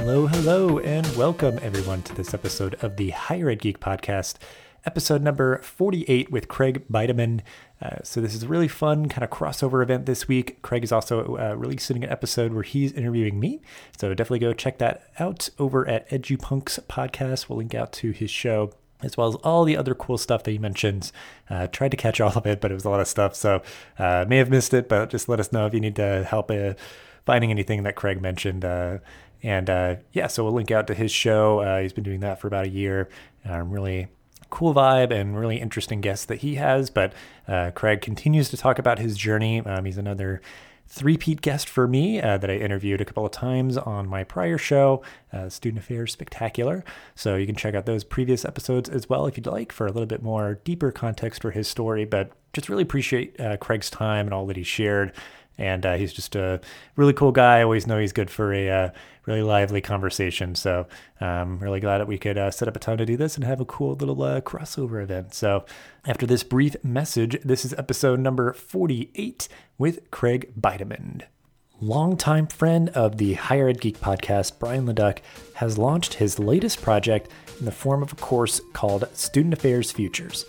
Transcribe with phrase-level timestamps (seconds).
[0.00, 4.36] Hello, hello, and welcome everyone to this episode of the Higher Ed Geek Podcast,
[4.86, 7.42] episode number 48 with Craig Bidiman.
[7.82, 10.62] Uh, so, this is a really fun kind of crossover event this week.
[10.62, 13.60] Craig is also uh, releasing an episode where he's interviewing me.
[13.98, 17.50] So, definitely go check that out over at EduPunx Podcast.
[17.50, 18.72] We'll link out to his show
[19.02, 21.12] as well as all the other cool stuff that he mentions.
[21.50, 23.34] Uh, tried to catch all of it, but it was a lot of stuff.
[23.34, 23.60] So,
[23.98, 26.50] uh, may have missed it, but just let us know if you need to help
[26.50, 26.72] uh,
[27.26, 28.64] finding anything that Craig mentioned.
[28.64, 28.98] Uh,
[29.42, 31.60] and uh, yeah, so we'll link out to his show.
[31.60, 33.08] Uh, he's been doing that for about a year.
[33.44, 34.08] Um, really
[34.50, 36.90] cool vibe and really interesting guests that he has.
[36.90, 37.12] But
[37.48, 39.60] uh, Craig continues to talk about his journey.
[39.60, 40.42] Um, he's another
[40.88, 44.58] three-peat guest for me uh, that I interviewed a couple of times on my prior
[44.58, 46.84] show, uh, Student Affairs Spectacular.
[47.14, 49.92] So you can check out those previous episodes as well if you'd like for a
[49.92, 52.04] little bit more deeper context for his story.
[52.04, 55.12] But just really appreciate uh, Craig's time and all that he shared
[55.60, 56.60] and uh, he's just a
[56.96, 57.58] really cool guy.
[57.58, 58.90] I always know he's good for a uh,
[59.26, 60.54] really lively conversation.
[60.54, 60.86] So
[61.20, 63.36] I'm um, really glad that we could uh, set up a time to do this
[63.36, 65.34] and have a cool little uh, crossover event.
[65.34, 65.66] So
[66.06, 71.22] after this brief message, this is episode number 48 with Craig Bidiman.
[71.82, 75.22] Longtime friend of the Higher Ed Geek podcast, Brian Leduc,
[75.54, 80.46] has launched his latest project in the form of a course called Student Affairs Futures.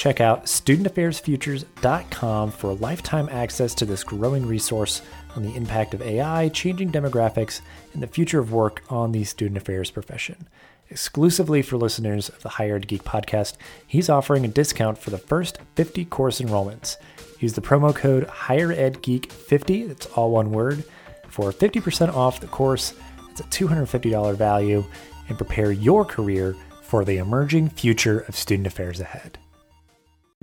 [0.00, 5.02] Check out studentaffairsfutures.com for lifetime access to this growing resource
[5.36, 7.60] on the impact of AI, changing demographics,
[7.92, 10.48] and the future of work on the student affairs profession.
[10.88, 15.18] Exclusively for listeners of the Higher Ed Geek podcast, he's offering a discount for the
[15.18, 16.96] first 50 course enrollments.
[17.38, 20.82] Use the promo code HigherEdGeek50, that's all one word,
[21.28, 22.94] for 50% off the course.
[23.32, 24.82] It's a $250 value,
[25.28, 29.38] and prepare your career for the emerging future of student affairs ahead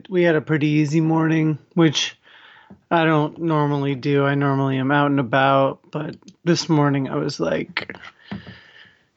[0.09, 2.17] we had a pretty easy morning, which
[2.91, 4.25] I don't normally do.
[4.25, 7.95] I normally am out and about, but this morning I was like,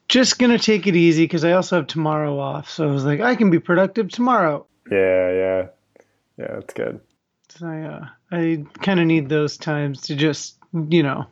[0.07, 2.69] just gonna take it easy because I also have tomorrow off.
[2.69, 4.65] So I was like, I can be productive tomorrow.
[4.89, 5.67] Yeah, yeah,
[6.37, 6.47] yeah.
[6.55, 6.99] That's good.
[7.49, 11.27] So I, uh, I kind of need those times to just, you know,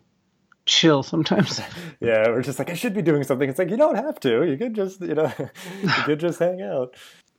[0.65, 1.59] chill sometimes.
[1.99, 3.49] yeah, we're just like, I should be doing something.
[3.49, 4.43] It's like you don't have to.
[4.43, 5.31] You could just, you know,
[5.81, 6.95] you could just hang out.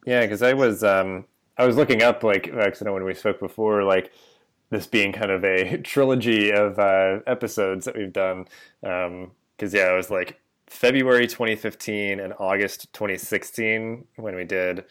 [0.07, 1.27] Yeah, because I was, um,
[1.61, 4.13] I was looking up like actually know when we spoke before, like
[4.71, 8.47] this being kind of a trilogy of uh, episodes that we've done.
[8.81, 9.31] Because um,
[9.79, 14.85] yeah, it was like February 2015 and August 2016 when we did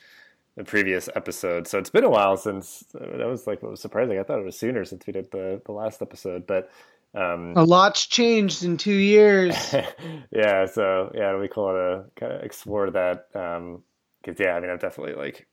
[0.57, 1.68] the previous episode.
[1.68, 4.19] So it's been a while since uh, that was like what was surprising.
[4.19, 6.69] I thought it was sooner since we did the the last episode, but.
[7.16, 9.56] Um, a lot's changed in two years.
[10.31, 13.30] yeah, so yeah, it'll be cool to kind of explore that.
[13.34, 15.47] Because um, yeah, I mean, I've definitely like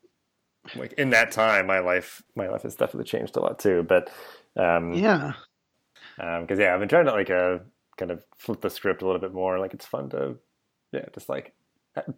[0.74, 3.84] like in that time, my life my life has definitely changed a lot too.
[3.88, 4.10] But
[4.56, 5.34] um, yeah,
[6.16, 7.58] because um, yeah, I've been trying to like uh,
[7.96, 9.58] kind of flip the script a little bit more.
[9.58, 10.36] Like it's fun to
[10.92, 11.54] yeah, just like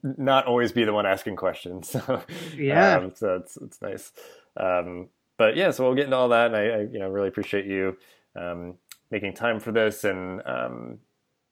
[0.03, 1.95] not always be the one asking questions.
[2.57, 4.13] yeah, um, so it's it's nice.
[4.57, 7.29] Um, but yeah, so we'll get into all that, and I, I you know really
[7.29, 7.97] appreciate you
[8.37, 8.75] um,
[9.11, 10.99] making time for this, and um,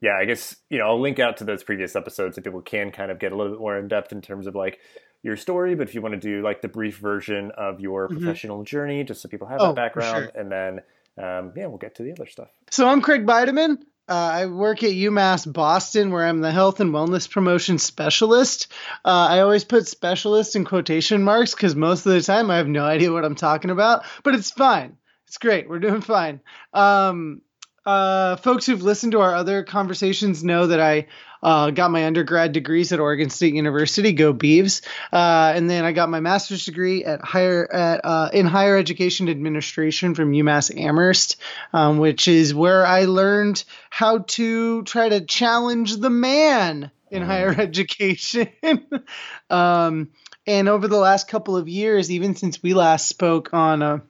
[0.01, 2.91] yeah, I guess you know I'll link out to those previous episodes so people can
[2.91, 4.79] kind of get a little bit more in depth in terms of like
[5.27, 8.19] your story, but if you want to do like the brief version of your mm-hmm.
[8.19, 10.41] professional journey, just so people have oh, that background, sure.
[10.41, 10.81] and then
[11.19, 12.49] um, yeah, we'll get to the other stuff.
[12.71, 13.79] So I'm Craig Bidiman.
[14.09, 18.69] Uh, I work at UMass Boston, where I'm the health and wellness promotion specialist.
[19.05, 22.69] Uh, I always put specialist in quotation marks because most of the time I have
[22.69, 24.97] no idea what I'm talking about, but it's fine.
[25.27, 25.69] It's great.
[25.69, 26.41] We're doing fine.
[26.73, 27.43] Um,
[27.85, 31.07] uh, folks who've listened to our other conversations know that I
[31.43, 34.13] uh, got my undergrad degrees at Oregon State University.
[34.13, 34.83] Go Beavs!
[35.13, 39.29] Uh, and then I got my master's degree at higher at uh, in higher education
[39.29, 41.37] administration from UMass Amherst,
[41.73, 47.27] um, which is where I learned how to try to challenge the man in mm.
[47.27, 48.49] higher education.
[49.51, 50.11] um,
[50.47, 54.03] and over the last couple of years, even since we last spoke on a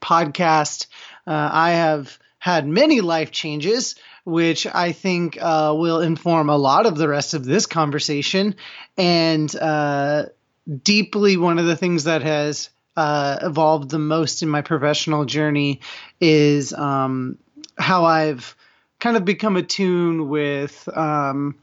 [0.00, 0.86] podcast,
[1.26, 3.94] uh, I have had many life changes,
[4.30, 8.54] which I think uh, will inform a lot of the rest of this conversation.
[8.96, 10.26] And uh,
[10.82, 15.80] deeply, one of the things that has uh, evolved the most in my professional journey
[16.20, 17.38] is um,
[17.78, 18.56] how I've
[18.98, 20.88] kind of become attuned with.
[20.96, 21.56] Um,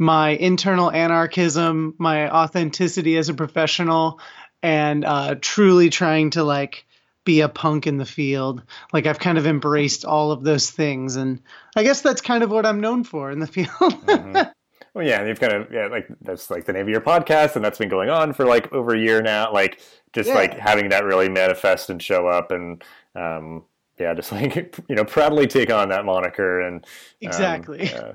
[0.00, 4.18] my internal anarchism, my authenticity as a professional,
[4.62, 6.86] and uh, truly trying to like
[7.24, 8.62] be a punk in the field.
[8.92, 11.40] Like I've kind of embraced all of those things, and
[11.76, 13.68] I guess that's kind of what I'm known for in the field.
[13.70, 14.50] mm-hmm.
[14.92, 17.54] Well, yeah, and you've kind of yeah, like that's like the name of your podcast,
[17.54, 19.52] and that's been going on for like over a year now.
[19.52, 19.80] Like
[20.12, 20.34] just yeah.
[20.34, 22.82] like having that really manifest and show up, and
[23.14, 23.62] um,
[23.98, 26.82] yeah, just like you know proudly take on that moniker and um,
[27.20, 27.84] exactly.
[27.84, 28.12] Yeah.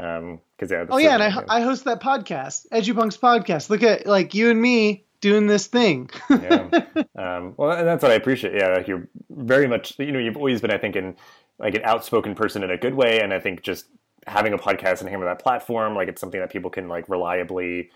[0.00, 0.86] Um, cause yeah.
[0.88, 3.68] Oh yeah, and I, I host that podcast, EduPunx podcast.
[3.68, 6.10] Look at like you and me doing this thing.
[6.30, 6.68] yeah.
[7.16, 8.54] Um, well, and that's what I appreciate.
[8.54, 11.16] Yeah, like you're very much, you know, you've always been, I think, in
[11.58, 13.86] like an outspoken person in a good way, and I think just
[14.26, 17.90] having a podcast and having that platform, like it's something that people can like reliably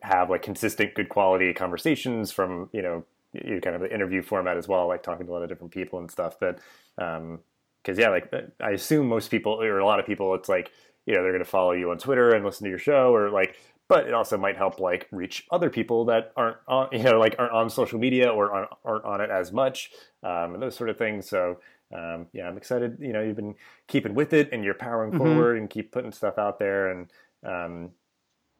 [0.00, 4.58] have like consistent, good quality conversations from, you know, you kind of the interview format
[4.58, 6.36] as well, like talking to a lot of different people and stuff.
[6.38, 6.58] But
[6.98, 7.40] um,
[7.82, 10.70] because yeah, like I assume most people or a lot of people, it's like
[11.06, 13.30] you know they're going to follow you on Twitter and listen to your show, or
[13.30, 13.56] like,
[13.88, 17.34] but it also might help like reach other people that aren't on you know like
[17.38, 19.90] aren't on social media or aren't, aren't on it as much,
[20.22, 21.28] um, and those sort of things.
[21.28, 21.58] So
[21.94, 22.98] um, yeah, I'm excited.
[23.00, 23.54] You know, you've been
[23.86, 25.22] keeping with it and you're powering mm-hmm.
[25.22, 26.90] forward and keep putting stuff out there.
[26.90, 27.10] And
[27.44, 27.90] um,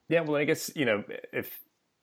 [0.08, 1.60] yeah, well, I guess you know if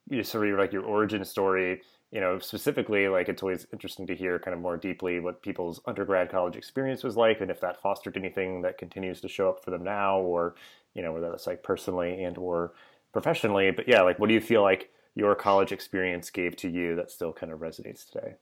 [0.10, 1.82] you sort of like your origin story
[2.16, 5.82] you know, specifically, like it's always interesting to hear kind of more deeply what people's
[5.86, 9.62] undergrad college experience was like, and if that fostered anything that continues to show up
[9.62, 10.56] for them now, or
[10.94, 12.72] you know, whether that's like personally and or
[13.16, 13.72] professionally.
[13.72, 17.10] But yeah, like what do you feel like your college experience gave to you that
[17.10, 18.36] still kind of resonates today?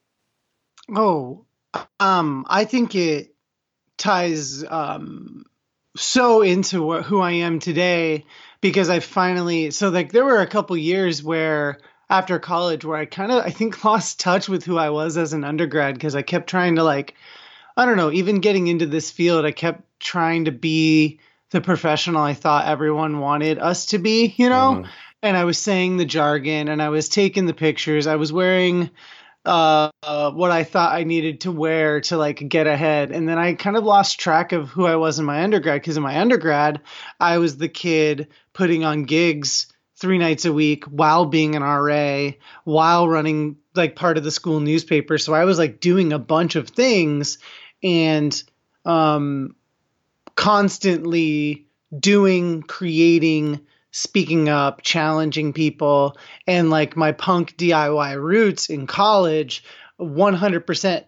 [0.90, 1.46] Oh,
[2.00, 3.36] um, I think it
[3.98, 5.46] ties um,
[5.96, 8.26] so into what, who I am today
[8.62, 11.78] because I finally so like there were a couple years where
[12.10, 15.34] after college where I kind of I think lost touch with who I was as
[15.34, 17.14] an undergrad because I kept trying to like
[17.78, 21.20] I don't know, even getting into this field, I kept trying to be
[21.54, 24.76] the professional I thought everyone wanted us to be, you know?
[24.76, 24.90] Mm-hmm.
[25.22, 28.08] And I was saying the jargon and I was taking the pictures.
[28.08, 28.90] I was wearing
[29.46, 33.12] uh, uh, what I thought I needed to wear to like get ahead.
[33.12, 35.96] And then I kind of lost track of who I was in my undergrad because
[35.96, 36.82] in my undergrad,
[37.20, 42.32] I was the kid putting on gigs three nights a week while being an RA,
[42.66, 45.18] while running like part of the school newspaper.
[45.18, 47.38] So I was like doing a bunch of things
[47.82, 48.44] and
[48.86, 49.56] um,
[50.36, 56.18] constantly doing, creating, speaking up, challenging people.
[56.48, 59.64] And like my punk DIY roots in college,
[60.00, 61.06] 100%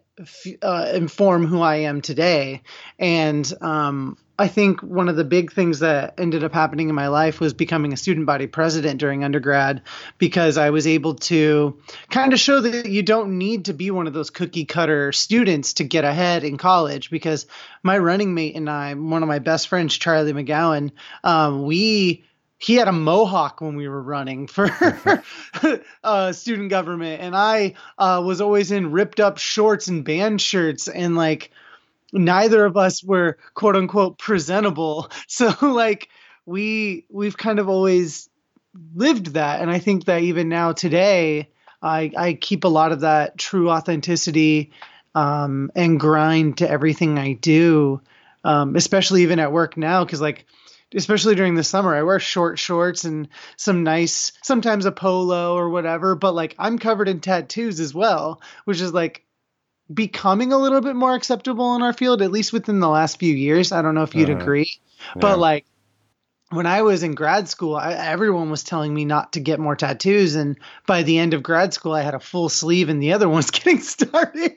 [0.61, 2.61] uh, inform who I am today.
[2.99, 7.07] And um, I think one of the big things that ended up happening in my
[7.07, 9.81] life was becoming a student body president during undergrad
[10.17, 11.79] because I was able to
[12.09, 15.73] kind of show that you don't need to be one of those cookie cutter students
[15.75, 17.09] to get ahead in college.
[17.09, 17.45] Because
[17.81, 20.91] my running mate and I, one of my best friends, Charlie McGowan,
[21.23, 22.25] um, we
[22.57, 24.69] he had a mohawk when we were running for
[26.03, 30.87] uh, student government, and I uh, was always in ripped up shorts and band shirts
[30.87, 31.51] and like
[32.15, 35.11] neither of us were quote unquote presentable.
[35.27, 36.09] So like
[36.45, 38.29] we we've kind of always
[38.93, 41.49] lived that and I think that even now today
[41.81, 44.71] I I keep a lot of that true authenticity
[45.13, 48.01] um, and grind to everything I do.
[48.43, 50.45] Um, especially even at work now because like
[50.93, 53.27] especially during the summer i wear short shorts and
[53.57, 58.41] some nice sometimes a polo or whatever but like i'm covered in tattoos as well
[58.65, 59.25] which is like
[59.93, 63.33] becoming a little bit more acceptable in our field, at least within the last few
[63.33, 63.71] years.
[63.71, 65.13] I don't know if you'd uh, agree, yeah.
[65.21, 65.65] but like
[66.49, 69.75] when I was in grad school, I, everyone was telling me not to get more
[69.75, 73.13] tattoos, and by the end of grad school, I had a full sleeve, and the
[73.13, 74.53] other one's getting started.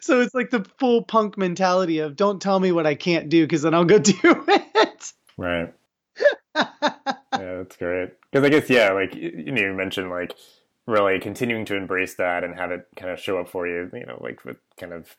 [0.00, 3.44] so it's like the full punk mentality of don't tell me what I can't do
[3.44, 5.12] because then I'll go do it.
[5.36, 5.74] Right.
[6.56, 6.68] yeah,
[7.32, 8.10] that's great.
[8.30, 10.34] Because I guess yeah, like you you mentioned like
[10.86, 14.04] really continuing to embrace that and have it kind of show up for you, you
[14.06, 15.16] know, like with kind of,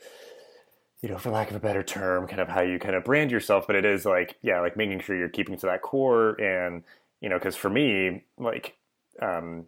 [1.01, 3.31] you know, for lack of a better term, kind of how you kind of brand
[3.31, 3.65] yourself.
[3.67, 6.39] But it is like, yeah, like making sure you're keeping to that core.
[6.39, 6.83] And,
[7.21, 8.77] you know, because for me, like,
[9.21, 9.65] um,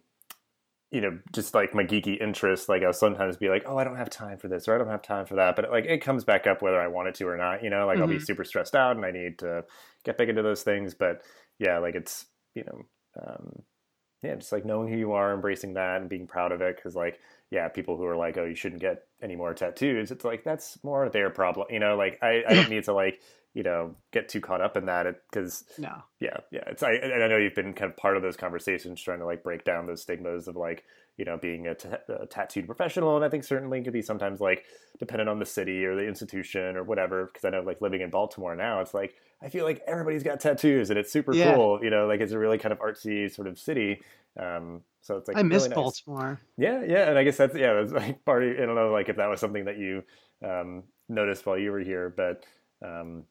[0.90, 3.96] you know, just like my geeky interests, like I'll sometimes be like, oh, I don't
[3.96, 5.54] have time for this or I don't have time for that.
[5.54, 7.96] But like it comes back up whether I wanted to or not, you know, like
[7.96, 8.02] mm-hmm.
[8.02, 8.24] I'll be mm-hmm.
[8.24, 9.64] super stressed out and I need to
[10.04, 10.94] get back into those things.
[10.94, 11.22] But
[11.58, 12.82] yeah, like it's, you know,
[13.22, 13.62] um,
[14.22, 16.76] yeah, just like knowing who you are, embracing that, and being proud of it.
[16.76, 17.20] Because like,
[17.50, 20.10] yeah, people who are like, oh, you shouldn't get any more tattoos.
[20.10, 21.68] It's like that's more their problem.
[21.70, 23.20] You know, like I, I don't need to like
[23.54, 26.64] you know get too caught up in that because no, yeah, yeah.
[26.66, 29.26] It's I and I know you've been kind of part of those conversations, trying to
[29.26, 30.84] like break down those stigmas of like
[31.16, 34.40] you know being a, t- a tattooed professional, and I think certainly could be sometimes
[34.40, 34.64] like
[34.98, 37.26] dependent on the city or the institution or whatever.
[37.26, 40.40] Because I know like living in Baltimore now, it's like I feel like everybody's got
[40.40, 41.54] tattoos and it's super yeah.
[41.54, 41.82] cool.
[41.82, 44.02] You know, like it's a really kind of artsy sort of city.
[44.38, 45.76] Um, so it's like I miss really nice.
[45.76, 46.40] Baltimore.
[46.58, 49.08] Yeah, yeah, and I guess that's yeah, that's like part of, I don't know, like
[49.08, 50.02] if that was something that you
[50.44, 52.44] um, noticed while you were here, but
[52.86, 53.24] um,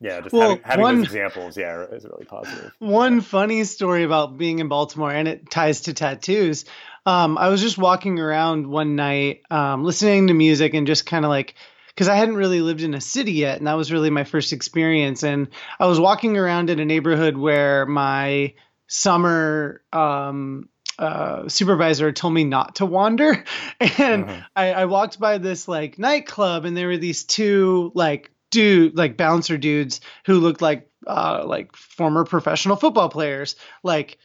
[0.00, 2.70] yeah, just well, having, having one, those examples, yeah, is really positive.
[2.78, 6.66] One funny story about being in Baltimore, and it ties to tattoos.
[7.04, 11.24] Um, I was just walking around one night, um, listening to music, and just kind
[11.24, 11.56] of like
[11.88, 14.52] because I hadn't really lived in a city yet, and that was really my first
[14.52, 15.24] experience.
[15.24, 15.48] And
[15.80, 18.54] I was walking around in a neighborhood where my
[18.86, 20.68] summer um,
[20.98, 23.44] uh, supervisor told me not to wander,
[23.80, 24.40] and mm-hmm.
[24.54, 29.16] I, I walked by this like nightclub, and there were these two like dude like
[29.16, 34.18] bouncer dudes who looked like uh, like former professional football players, like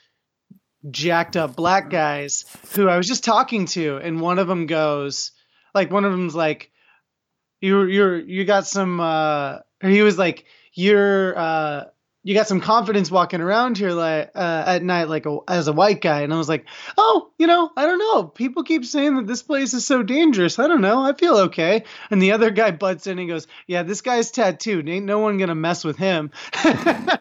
[0.90, 2.46] jacked up black guys
[2.76, 5.32] who I was just talking to, and one of them goes,
[5.74, 6.72] like one of them's like,
[7.62, 11.84] you're you're you got some, uh, he was like, you're uh
[12.28, 15.74] you got some confidence walking around here like uh, at night like a, as a
[15.74, 16.24] white guy.
[16.24, 16.66] And i was like
[16.98, 18.26] oh you know i don't know.
[18.26, 20.60] People keep saying that this place is so dangerous.
[20.60, 21.02] I don't know.
[21.02, 21.86] I feel okay.
[22.12, 24.90] And the other guy butts in and goes yeah this guy's tattooed.
[24.90, 26.32] Ain't no one gonna mess with him.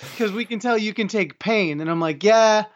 [0.00, 1.80] Because we can tell you can take pain.
[1.80, 2.66] And i'm like yeah.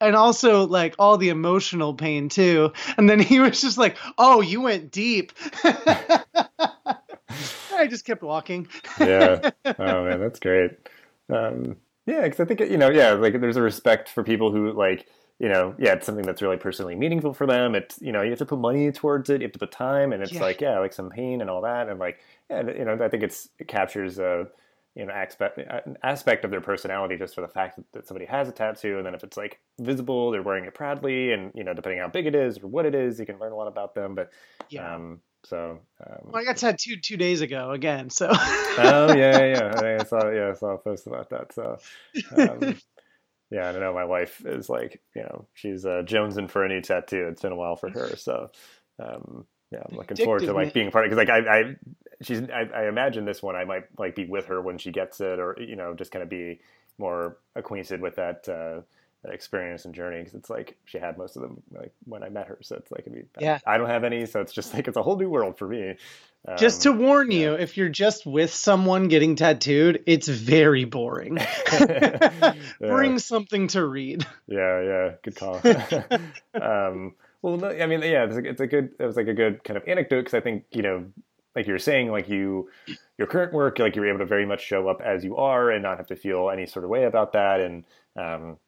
[0.00, 2.72] And also like all the emotional pain too.
[2.96, 5.32] And then he was just like oh you went deep
[7.78, 8.68] I just kept walking.
[9.00, 9.50] yeah.
[9.78, 10.72] Oh man, that's great.
[11.30, 14.72] Um, yeah, because I think you know, yeah, like there's a respect for people who
[14.72, 15.06] like,
[15.38, 17.74] you know, yeah, it's something that's really personally meaningful for them.
[17.74, 20.12] It's you know, you have to put money towards it, you have to put time,
[20.12, 20.40] and it's yeah.
[20.40, 22.18] like yeah, like some pain and all that, and like
[22.50, 24.48] yeah, you know, I think it's it captures a
[24.94, 28.24] you know aspect an aspect of their personality just for the fact that, that somebody
[28.24, 31.62] has a tattoo, and then if it's like visible, they're wearing it proudly, and you
[31.62, 33.68] know, depending how big it is or what it is, you can learn a lot
[33.68, 34.14] about them.
[34.14, 34.30] But
[34.70, 34.94] yeah.
[34.94, 38.10] Um, so um, well, I got tattooed two days ago again.
[38.10, 41.52] So oh yeah, yeah, I saw yeah, I saw a post about that.
[41.54, 41.78] So
[42.36, 42.76] um,
[43.50, 43.94] yeah, I don't know.
[43.94, 47.28] My wife is like, you know, she's uh, jonesing for a new tattoo.
[47.30, 48.50] It's been a while for her, so
[48.98, 51.10] um, yeah, I'm looking forward to like being part of.
[51.10, 51.76] Because like I, I
[52.20, 55.20] she's I, I imagine this one I might like be with her when she gets
[55.20, 56.60] it, or you know, just kind of be
[56.98, 58.48] more acquainted with that.
[58.48, 58.82] Uh,
[59.24, 62.46] experience and journey because it's like she had most of them like when I met
[62.46, 62.58] her.
[62.62, 64.96] So it's like I, mean, yeah, I don't have any, so it's just like it's
[64.96, 65.96] a whole new world for me.
[66.46, 67.38] Um, just to warn yeah.
[67.38, 71.38] you, if you're just with someone getting tattooed, it's very boring.
[72.80, 74.24] Bring something to read.
[74.46, 75.60] Yeah, yeah, good call.
[76.54, 78.90] um, well, no, I mean, yeah, it's a, it's a good.
[78.98, 81.06] It was like a good kind of anecdote because I think you know
[81.58, 82.70] like you were saying, like you,
[83.18, 85.82] your current work, like you're able to very much show up as you are and
[85.82, 87.60] not have to feel any sort of way about that.
[87.60, 87.84] And
[88.16, 88.58] um,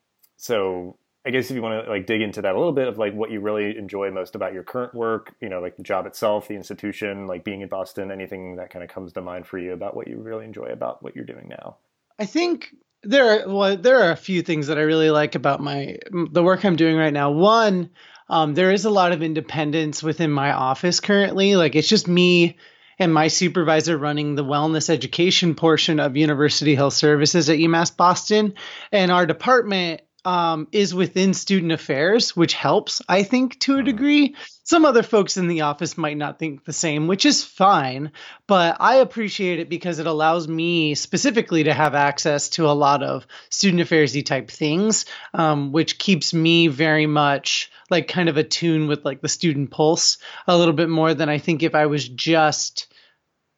[0.40, 2.96] so I guess if you want to like dig into that a little bit of
[2.96, 6.06] like what you really enjoy most about your current work, you know, like the job
[6.06, 9.58] itself, the institution, like being in Boston, anything that kind of comes to mind for
[9.58, 11.76] you about what you really enjoy about what you're doing now.
[12.18, 15.60] I think there are well, there are a few things that I really like about
[15.60, 17.30] my the work I'm doing right now.
[17.32, 17.90] One,
[18.30, 21.54] um, there is a lot of independence within my office currently.
[21.54, 22.56] Like it's just me
[22.98, 28.54] and my supervisor running the wellness education portion of University Health Services at UMass Boston.
[28.92, 33.86] And our department um, is within student affairs, which helps, I think, to a mm-hmm.
[33.86, 34.36] degree.
[34.62, 38.12] Some other folks in the office might not think the same, which is fine,
[38.46, 43.02] but I appreciate it because it allows me specifically to have access to a lot
[43.02, 48.88] of student affairsy type things, um, which keeps me very much like kind of attuned
[48.88, 52.08] with like the student pulse a little bit more than I think if I was
[52.08, 52.86] just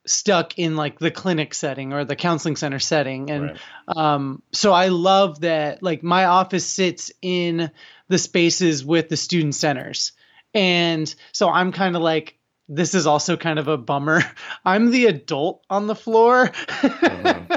[0.06, 3.30] stuck in like the clinic setting or the counseling center setting.
[3.30, 3.96] And right.
[3.96, 7.70] um, so i love that like my office sits in
[8.08, 10.12] the spaces with the student centers.
[10.54, 14.22] And so i'm kind of like this is also kind of a bummer.
[14.64, 16.48] I'm the adult on the floor.
[16.48, 17.54] Mm-hmm.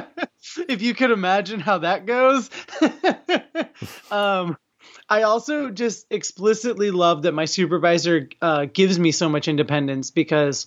[0.68, 2.50] if you could imagine how that goes.
[4.12, 4.58] Um,
[5.10, 10.66] I also just explicitly love that my supervisor uh, gives me so much independence because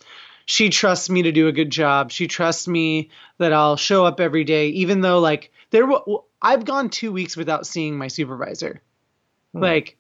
[0.49, 2.11] she trusts me to do a good job.
[2.11, 5.87] She trusts me that I'll show up every day, even though like there.
[6.41, 8.81] I've gone two weeks without seeing my supervisor,
[9.53, 9.61] hmm.
[9.61, 9.99] like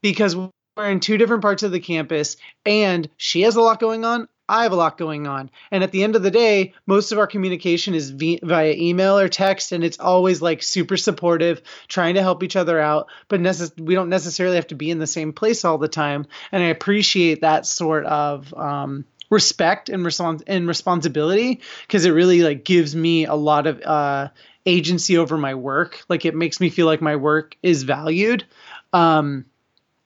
[0.00, 4.06] because we're in two different parts of the campus, and she has a lot going
[4.06, 4.28] on.
[4.48, 5.50] I have a lot going on.
[5.70, 9.28] And at the end of the day, most of our communication is via email or
[9.28, 13.08] text, and it's always like super supportive, trying to help each other out.
[13.28, 16.26] But necess- we don't necessarily have to be in the same place all the time.
[16.50, 22.42] And I appreciate that sort of um, respect and respons- and responsibility because it really
[22.42, 24.28] like gives me a lot of uh,
[24.66, 26.04] agency over my work.
[26.08, 28.44] Like it makes me feel like my work is valued.
[28.92, 29.46] Um,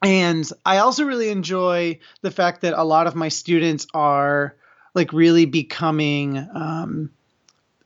[0.00, 4.54] and I also really enjoy the fact that a lot of my students are
[4.94, 7.10] like really becoming um,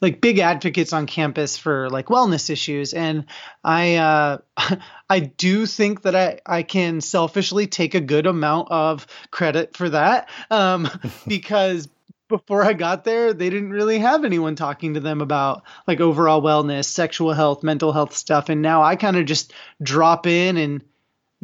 [0.01, 3.27] like big advocates on campus for like wellness issues and
[3.65, 4.39] i uh
[5.11, 9.91] i do think that i i can selfishly take a good amount of credit for
[9.91, 10.89] that um
[11.27, 11.89] because
[12.31, 16.41] before I got there, they didn't really have anyone talking to them about like overall
[16.41, 18.49] wellness, sexual health, mental health stuff.
[18.49, 19.53] And now I kind of just
[19.83, 20.83] drop in and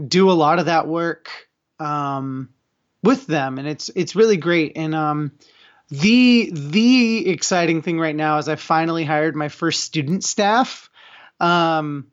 [0.07, 1.29] do a lot of that work
[1.79, 2.51] um,
[3.03, 4.73] with them, and it's it's really great.
[4.77, 5.33] And um,
[5.89, 10.91] the the exciting thing right now is I finally hired my first student staff.
[11.39, 12.09] Um,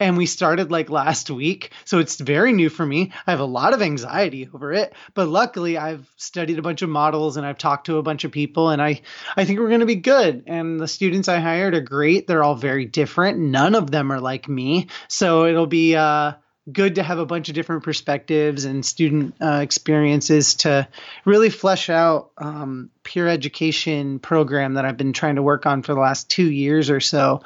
[0.00, 3.12] and we started like last week so it's very new for me.
[3.26, 6.88] I have a lot of anxiety over it but luckily i've studied a bunch of
[6.88, 9.00] models and i've talked to a bunch of people and i
[9.36, 10.44] i think we're going to be good.
[10.46, 12.26] And the students i hired are great.
[12.26, 13.38] They're all very different.
[13.38, 14.88] None of them are like me.
[15.08, 16.32] So it'll be uh
[16.72, 20.88] good to have a bunch of different perspectives and student uh, experiences to
[21.24, 25.94] really flesh out um, peer education program that I've been trying to work on for
[25.94, 27.42] the last two years or so.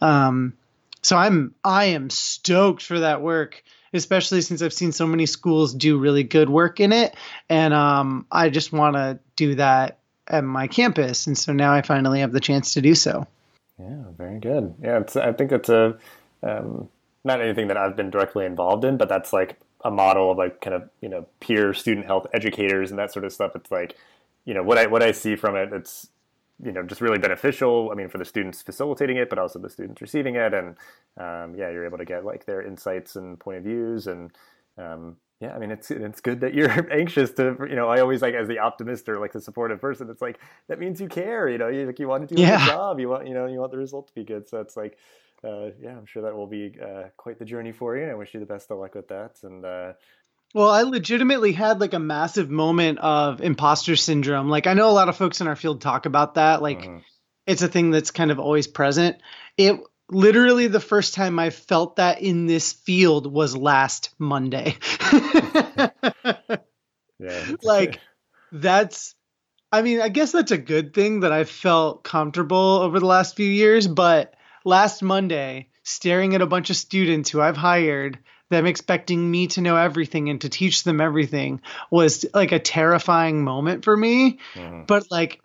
[0.00, 0.54] Um,
[1.02, 3.62] so I'm I am stoked for that work,
[3.92, 7.14] especially since I've seen so many schools do really good work in it,
[7.48, 9.98] and um, I just want to do that
[10.28, 13.26] at my campus, and so now I finally have the chance to do so.
[13.78, 14.74] Yeah, very good.
[14.80, 15.98] Yeah, I think it's a
[16.42, 16.88] um,
[17.24, 20.60] not anything that I've been directly involved in, but that's like a model of like
[20.60, 23.52] kind of you know peer student health educators and that sort of stuff.
[23.54, 23.96] It's like
[24.44, 25.72] you know what I what I see from it.
[25.72, 26.08] It's
[26.62, 27.90] you know just really beneficial.
[27.90, 30.76] I mean, for the students facilitating it, but also the students receiving it, and
[31.16, 34.30] um, yeah, you're able to get like their insights and point of views, and
[34.78, 37.88] um, yeah, I mean, it's it's good that you're anxious to you know.
[37.88, 40.08] I always like as the optimist or like the supportive person.
[40.08, 40.38] It's like
[40.68, 41.48] that means you care.
[41.48, 42.56] You know, you like you want to do yeah.
[42.56, 43.00] a good job.
[43.00, 44.48] You want you know you want the result to be good.
[44.48, 44.98] So it's like
[45.44, 48.04] uh, yeah, I'm sure that will be uh, quite the journey for you.
[48.04, 49.38] I wish you the best of luck with that.
[49.42, 49.92] And uh,
[50.54, 54.48] well, I legitimately had like a massive moment of imposter syndrome.
[54.48, 56.62] Like I know a lot of folks in our field talk about that.
[56.62, 56.98] Like mm-hmm.
[57.46, 59.16] it's a thing that's kind of always present.
[59.56, 59.80] It
[60.10, 64.76] literally the first time I felt that in this field was last Monday.
[67.18, 67.52] yeah.
[67.62, 67.98] Like
[68.52, 69.14] that's
[69.72, 73.36] I mean, I guess that's a good thing that I felt comfortable over the last
[73.36, 78.18] few years, but last Monday staring at a bunch of students who I've hired,
[78.50, 83.42] them expecting me to know everything and to teach them everything was like a terrifying
[83.42, 84.38] moment for me.
[84.54, 84.84] Mm-hmm.
[84.86, 85.40] But like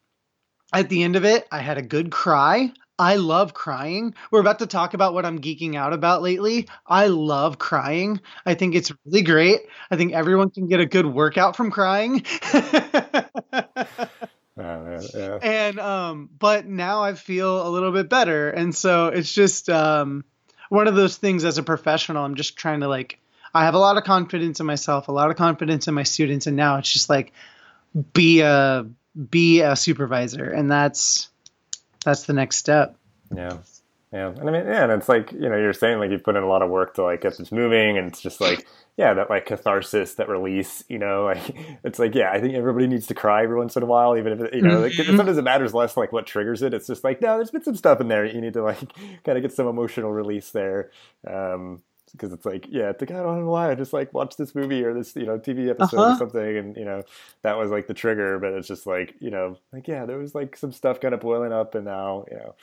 [0.74, 2.72] at the end of it, I had a good cry.
[3.00, 4.16] I love crying.
[4.32, 6.68] We're about to talk about what I'm geeking out about lately.
[6.86, 8.20] I love crying.
[8.46, 9.62] I think it's really great.
[9.92, 12.26] I think everyone can get a good workout from crying.
[14.58, 15.38] Uh, yeah.
[15.42, 20.26] And um, but now I feel a little bit better, and so it's just um,
[20.70, 22.26] one of those things as a professional.
[22.26, 23.20] I'm just trying to like,
[23.54, 26.48] I have a lot of confidence in myself, a lot of confidence in my students,
[26.48, 27.34] and now it's just like
[28.14, 28.88] be a
[29.30, 31.30] be a supervisor, and that's
[32.04, 32.96] that's the next step.
[33.36, 33.58] Yeah.
[34.14, 36.38] Yeah, and I mean, yeah, and it's like you know, you're saying like you put
[36.38, 38.66] in a lot of work to like get this moving, and it's just like
[38.96, 42.88] yeah, that like catharsis, that release, you know, like it's like yeah, I think everybody
[42.88, 45.18] needs to cry every once in a while, even if it, you know, like, mm-hmm.
[45.18, 46.74] sometimes it matters less like what triggers it.
[46.74, 48.80] It's just like no, there's been some stuff in there you need to like
[49.26, 50.92] kind of get some emotional release there.
[51.30, 51.82] Um,
[52.14, 53.70] because it's like, yeah, it's like, I don't know why.
[53.70, 56.14] I just like watched this movie or this, you know, TV episode uh-huh.
[56.14, 56.58] or something.
[56.58, 57.04] And, you know,
[57.42, 58.40] that was like the trigger.
[58.40, 61.20] But it's just like, you know, like, yeah, there was like some stuff kind of
[61.20, 62.56] boiling up and now, you know,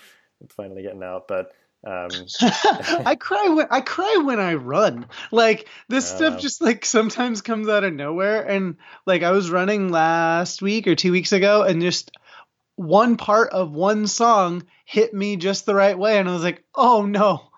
[0.44, 1.28] it's finally getting out.
[1.28, 1.52] But
[1.86, 2.08] um,
[2.40, 5.06] I cry when I cry when I run.
[5.30, 8.42] Like this uh, stuff just like sometimes comes out of nowhere.
[8.42, 8.76] And
[9.06, 12.10] like I was running last week or two weeks ago, and just
[12.76, 16.64] one part of one song hit me just the right way, and I was like,
[16.74, 17.50] oh no.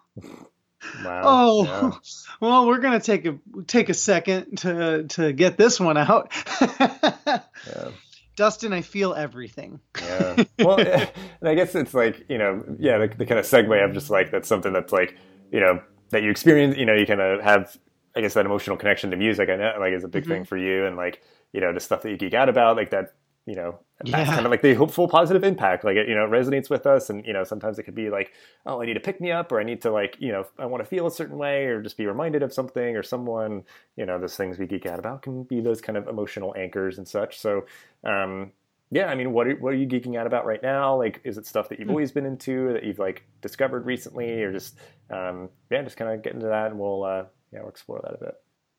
[1.05, 1.23] Wow.
[1.25, 1.93] Oh yeah.
[2.41, 6.33] well, we're gonna take a take a second to to get this one out.
[6.81, 7.91] yeah.
[8.37, 9.81] Dustin, I feel everything.
[10.01, 10.45] yeah.
[10.59, 11.11] Well, and
[11.49, 14.31] I guess it's like, you know, yeah, the, the kind of segue of just like,
[14.31, 15.17] that's something that's like,
[15.51, 17.77] you know, that you experience, you know, you kind of have,
[18.15, 19.49] I guess, that emotional connection to music.
[19.49, 20.33] I know, like, is a big mm-hmm.
[20.33, 20.87] thing for you.
[20.87, 21.23] And like,
[21.53, 23.15] you know, the stuff that you geek out about, like that
[23.47, 24.19] you know, yeah.
[24.19, 25.85] that's kind of like the hopeful positive impact.
[25.85, 27.09] Like it, you know, resonates with us.
[27.11, 28.33] And, you know, sometimes it could be like,
[28.67, 30.67] oh, I need to pick me up or I need to like, you know, I
[30.67, 33.63] want to feel a certain way or just be reminded of something or someone,
[33.97, 36.99] you know, those things we geek out about can be those kind of emotional anchors
[36.99, 37.39] and such.
[37.39, 37.67] So,
[38.03, 38.51] um,
[38.91, 40.97] yeah, I mean, what are, what are you geeking out about right now?
[40.97, 41.93] Like, is it stuff that you've mm-hmm.
[41.93, 44.77] always been into that you've like discovered recently or just,
[45.11, 48.15] um, yeah, just kind of get into that and we'll, uh, yeah, we'll explore that
[48.15, 48.35] a bit.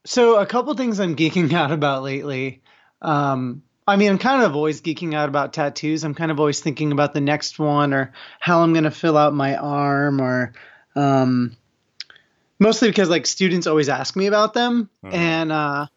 [0.06, 2.64] So a couple things I'm geeking out about lately.
[3.02, 6.04] Um, I mean, I'm kind of always geeking out about tattoos.
[6.04, 9.18] I'm kind of always thinking about the next one or how I'm going to fill
[9.18, 10.54] out my arm or
[10.96, 11.56] um,
[12.60, 15.16] mostly because like students always ask me about them mm-hmm.
[15.16, 15.88] and uh,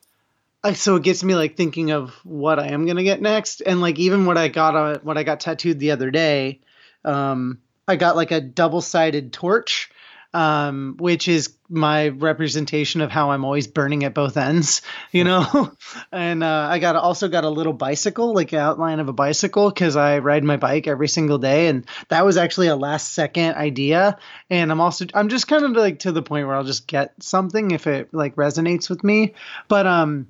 [0.62, 3.60] I, so it gets me like thinking of what I am going to get next
[3.60, 6.60] and like even what I got uh, what I got tattooed the other day
[7.04, 9.90] um, I got like a double-sided torch
[10.32, 15.72] um, which is my representation of how I'm always burning at both ends, you know.
[16.12, 19.96] and uh, I got also got a little bicycle, like outline of a bicycle, because
[19.96, 24.18] I ride my bike every single day, and that was actually a last second idea.
[24.48, 27.14] And I'm also I'm just kind of like to the point where I'll just get
[27.20, 29.34] something if it like resonates with me.
[29.68, 30.28] But um,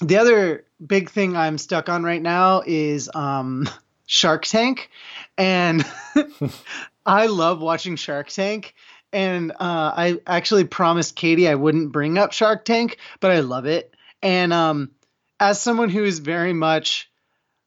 [0.00, 3.68] the other big thing I'm stuck on right now is um,
[4.06, 4.90] Shark Tank,
[5.38, 5.84] and
[7.06, 8.74] I love watching Shark Tank.
[9.12, 13.66] And uh, I actually promised Katie I wouldn't bring up Shark Tank, but I love
[13.66, 13.94] it.
[14.22, 14.90] And um,
[15.38, 17.10] as someone who is very much,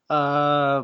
[0.09, 0.83] uh,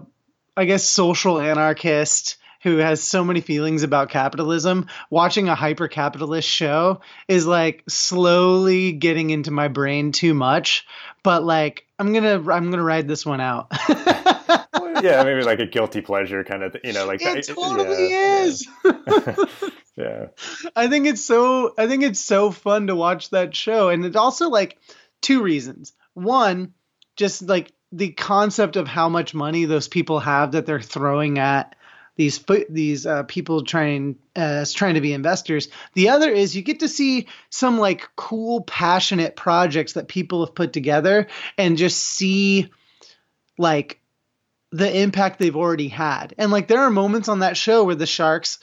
[0.58, 6.48] I guess, social anarchist who has so many feelings about capitalism, watching a hyper capitalist
[6.48, 10.86] show is like slowly getting into my brain too much.
[11.24, 13.72] But like, I'm gonna I'm gonna ride this one out.
[15.04, 18.44] yeah, maybe like a guilty pleasure kind of, you know, like it that, totally yeah,
[18.44, 18.68] is.
[18.84, 19.36] Yeah.
[19.96, 20.26] yeah.
[20.76, 24.16] I think it's so I think it's so fun to watch that show and it's
[24.16, 24.78] also like
[25.22, 25.94] two reasons.
[26.14, 26.74] One,
[27.16, 31.76] just like the concept of how much money those people have that they're throwing at
[32.20, 35.70] these these uh, people trying uh, trying to be investors.
[35.94, 40.54] The other is you get to see some like cool, passionate projects that people have
[40.54, 42.72] put together, and just see
[43.58, 44.02] like
[44.72, 46.34] the impact they've already had.
[46.38, 48.60] And like there are moments on that show where the sharks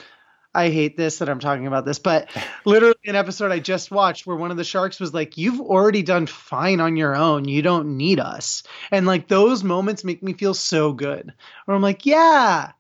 [0.57, 2.31] I hate this that I'm talking about this, but
[2.64, 6.03] literally an episode I just watched where one of the sharks was like, You've already
[6.03, 7.47] done fine on your own.
[7.47, 8.62] You don't need us.
[8.90, 11.33] And like those moments make me feel so good.
[11.66, 12.73] Where I'm like, Yeah,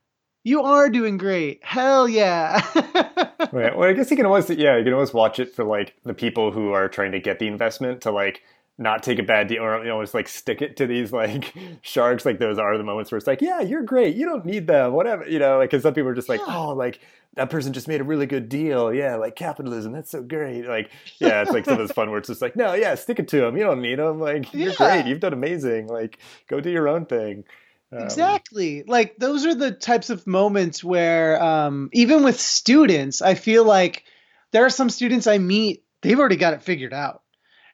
[0.42, 1.60] you are doing great.
[1.62, 2.64] Hell yeah.
[3.52, 3.76] right.
[3.76, 6.14] Well, I guess you can always, yeah, you can always watch it for like the
[6.14, 8.42] people who are trying to get the investment to like
[8.78, 11.54] not take a bad deal or you know just like stick it to these like
[11.82, 12.24] sharks.
[12.24, 14.16] Like those are the moments where it's like yeah you're great.
[14.16, 16.74] You don't need them whatever you know like because some people are just like oh
[16.74, 17.00] like
[17.34, 18.92] that person just made a really good deal.
[18.92, 20.66] Yeah like capitalism that's so great.
[20.66, 22.28] Like yeah it's like some of those fun words.
[22.28, 24.70] it's just like no yeah stick it to them you don't need them like you're
[24.70, 24.76] yeah.
[24.76, 25.06] great.
[25.06, 25.86] You've done amazing.
[25.86, 27.44] Like go do your own thing.
[27.92, 28.82] Um, exactly.
[28.82, 34.04] Like those are the types of moments where um, even with students i feel like
[34.50, 37.22] there are some students i meet they've already got it figured out.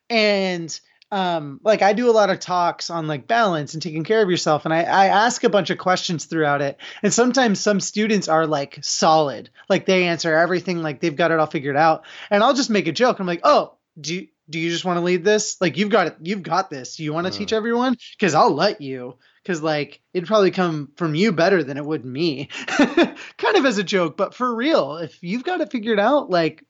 [0.09, 0.79] And
[1.13, 4.31] um, like I do a lot of talks on like balance and taking care of
[4.31, 6.79] yourself, and I, I ask a bunch of questions throughout it.
[7.03, 11.39] And sometimes some students are like solid, like they answer everything, like they've got it
[11.39, 12.07] all figured out.
[12.31, 13.21] And I'll just make a joke.
[13.21, 15.61] I'm like, oh, do you, do you just want to lead this?
[15.61, 16.99] Like you've got it, you've got this.
[16.99, 17.37] You want to uh.
[17.37, 17.99] teach everyone?
[18.19, 19.19] Because I'll let you.
[19.43, 22.49] Because like it'd probably come from you better than it would me.
[22.79, 26.65] kind of as a joke, but for real, if you've got it figured out, like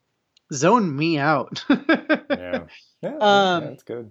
[0.53, 1.65] zone me out.
[1.71, 2.65] yeah.
[3.03, 4.11] Yeah, um, that's good.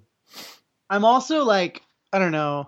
[0.91, 2.67] I'm also like, I don't know.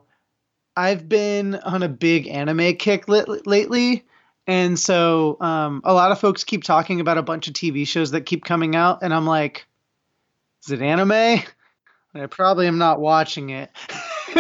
[0.78, 4.06] I've been on a big anime kick lately.
[4.48, 8.12] And so um, a lot of folks keep talking about a bunch of TV shows
[8.12, 9.04] that keep coming out.
[9.04, 9.68] And I'm like,
[10.66, 11.12] is it anime?
[12.16, 13.72] I probably am not watching it.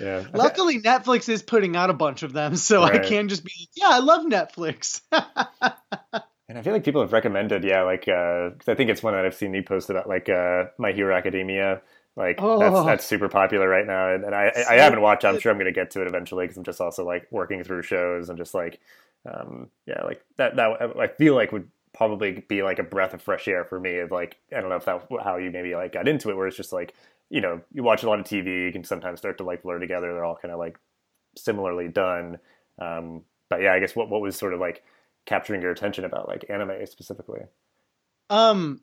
[0.00, 0.26] yeah.
[0.32, 2.54] Luckily, Netflix is putting out a bunch of them.
[2.56, 3.00] So right.
[3.00, 5.00] I can just be, yeah, I love Netflix.
[6.50, 9.24] and I feel like people have recommended, yeah, like uh, I think it's one that
[9.24, 11.80] I've seen you post about, like uh, My Hero Academia.
[12.16, 12.58] Like oh.
[12.58, 15.24] that's that's super popular right now, and, and I I haven't watched.
[15.24, 17.62] I'm sure I'm going to get to it eventually because I'm just also like working
[17.62, 18.80] through shows and just like,
[19.32, 23.22] um, yeah, like that that I feel like would probably be like a breath of
[23.22, 23.98] fresh air for me.
[23.98, 26.48] Of like I don't know if that how you maybe like got into it, where
[26.48, 26.94] it's just like
[27.28, 29.78] you know you watch a lot of TV, you can sometimes start to like blur
[29.78, 30.12] together.
[30.12, 30.80] They're all kind of like
[31.36, 32.40] similarly done.
[32.80, 34.82] Um, but yeah, I guess what what was sort of like
[35.26, 37.40] capturing your attention about like anime specifically?
[38.28, 38.80] Um,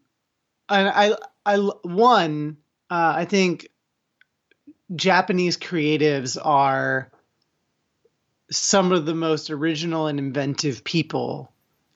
[0.69, 2.58] and I, I, one,
[2.89, 3.69] uh, I think
[4.95, 7.12] Japanese creatives are
[8.52, 11.52] some of the most original and inventive people,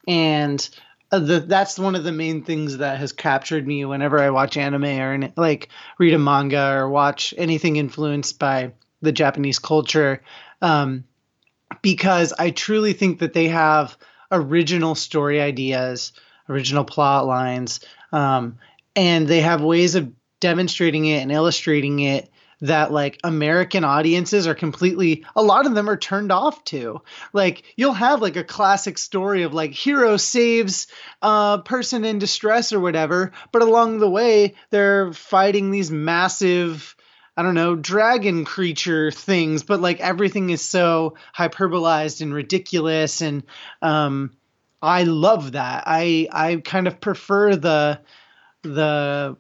[0.08, 0.70] and
[1.12, 4.58] uh, the, that's one of the main things that has captured me whenever I watch
[4.58, 10.22] anime or like read a manga or watch anything influenced by the Japanese culture,
[10.62, 11.04] um,
[11.82, 13.98] because I truly think that they have
[14.32, 16.14] original story ideas,
[16.50, 18.58] original plot lines, um,
[18.96, 22.30] and they have ways of demonstrating it and illustrating it
[22.62, 27.02] that like American audiences are completely a lot of them are turned off to.
[27.34, 30.88] Like you'll have like a classic story of like hero saves
[31.22, 36.96] a person in distress or whatever, but along the way they're fighting these massive
[37.42, 43.42] I don't know, dragon creature things, but like everything is so hyperbolized and ridiculous and
[43.82, 44.34] um
[44.80, 45.86] I love that.
[45.88, 48.00] I I kind of prefer the
[48.62, 49.38] the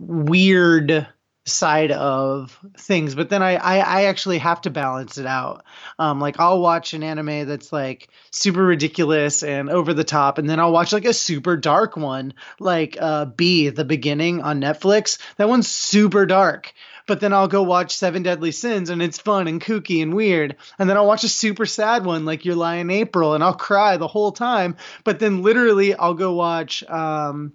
[0.00, 1.06] weird
[1.44, 5.64] side of things but then I, I, I actually have to balance it out.
[6.00, 10.50] Um like i'll watch an anime that's like super ridiculous and over the top and
[10.50, 15.18] then i'll watch like a super dark one like uh b the beginning on netflix.
[15.36, 16.74] That one's super dark
[17.08, 20.54] but then I'll go watch Seven Deadly Sins and it's fun and kooky and weird.
[20.78, 23.54] And then I'll watch a super sad one like Your Lie in April and I'll
[23.54, 24.76] cry the whole time.
[25.02, 27.52] But then literally I'll go watch um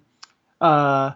[0.60, 1.12] uh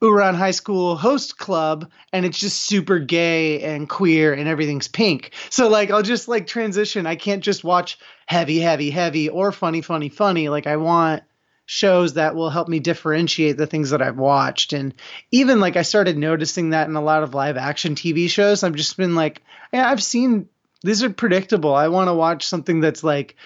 [0.00, 5.32] Ouran High School host club and it's just super gay and queer and everything's pink.
[5.50, 7.06] So like I'll just like transition.
[7.06, 10.48] I can't just watch heavy, heavy, heavy or funny, funny, funny.
[10.48, 11.24] Like I want
[11.66, 14.72] shows that will help me differentiate the things that I've watched.
[14.72, 14.94] And
[15.30, 18.62] even like I started noticing that in a lot of live action TV shows.
[18.62, 20.48] I've just been like, yeah, I've seen
[20.82, 21.74] these are predictable.
[21.74, 23.36] I want to watch something that's like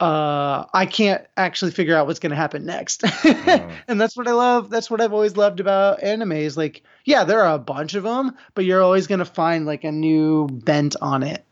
[0.00, 3.04] uh, I can't actually figure out what's going to happen next.
[3.24, 4.68] and that's what I love.
[4.68, 8.02] That's what I've always loved about anime is like, yeah, there are a bunch of
[8.02, 11.44] them, but you're always going to find like a new bent on it.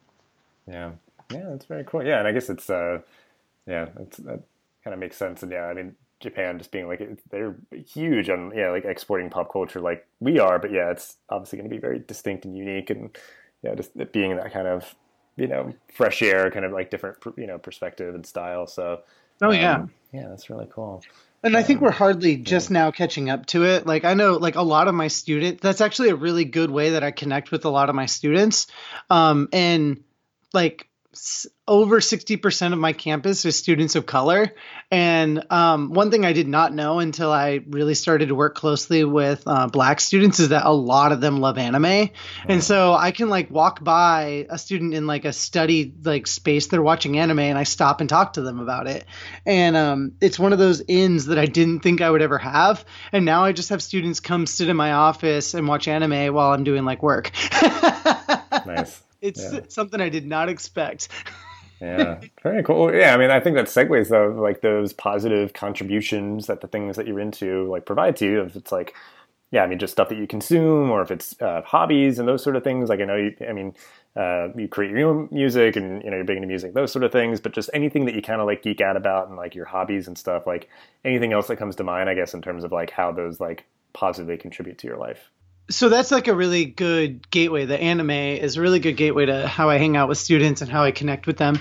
[0.67, 0.93] Yeah.
[1.31, 2.05] Yeah, that's very cool.
[2.05, 2.19] Yeah.
[2.19, 3.01] And I guess it's, uh,
[3.67, 4.21] yeah, it's,
[4.85, 5.43] kind of makes sense.
[5.43, 9.53] And yeah, I mean, Japan just being like, they're huge on, yeah, like exporting pop
[9.53, 12.91] culture like we are, but yeah, it's obviously going to be very distinct and unique.
[12.91, 13.17] And
[13.63, 14.95] yeah, just being that kind of
[15.37, 18.67] you know fresh air, kind of like different you know perspective and style.
[18.67, 19.01] So
[19.41, 21.03] oh yeah, um, yeah, that's really cool.
[21.45, 22.75] And I think we're hardly just yeah.
[22.75, 23.87] now catching up to it.
[23.87, 26.91] Like I know, like a lot of my students, that's actually a really good way
[26.91, 28.69] that I connect with a lot of my students.
[29.11, 30.05] Um, and
[30.53, 30.89] like
[31.69, 34.55] over 60% of my campus is students of color.
[34.91, 39.05] And um, one thing I did not know until I really started to work closely
[39.05, 42.11] with uh, black students is that a lot of them love anime.
[42.49, 46.69] And so I can like walk by a student in like a study like space
[46.69, 49.05] they're watching anime and I stop and talk to them about it.
[49.45, 52.85] And um, it's one of those ins that I didn't think I would ever have.
[53.13, 56.53] And now I just have students come sit in my office and watch anime while
[56.53, 57.31] I'm doing like work.
[58.67, 59.03] nice.
[59.23, 59.61] It's yeah.
[59.69, 61.09] something I did not expect.
[61.81, 62.93] yeah, very cool.
[62.93, 66.97] Yeah, I mean, I think that segues though, like those positive contributions that the things
[66.97, 68.43] that you're into like provide to you.
[68.43, 68.95] If it's like,
[69.53, 72.43] yeah, I mean, just stuff that you consume, or if it's uh, hobbies and those
[72.43, 72.89] sort of things.
[72.89, 73.75] Like I know, you, I mean,
[74.17, 77.05] uh, you create your own music, and you know, you're big into music, those sort
[77.05, 77.41] of things.
[77.41, 80.09] But just anything that you kind of like geek out about, and like your hobbies
[80.09, 80.49] and stuff.
[80.49, 80.69] Like
[81.05, 83.67] anything else that comes to mind, I guess, in terms of like how those like
[83.93, 85.31] positively contribute to your life
[85.71, 87.65] so that's like a really good gateway.
[87.65, 90.71] The anime is a really good gateway to how I hang out with students and
[90.71, 91.61] how I connect with them.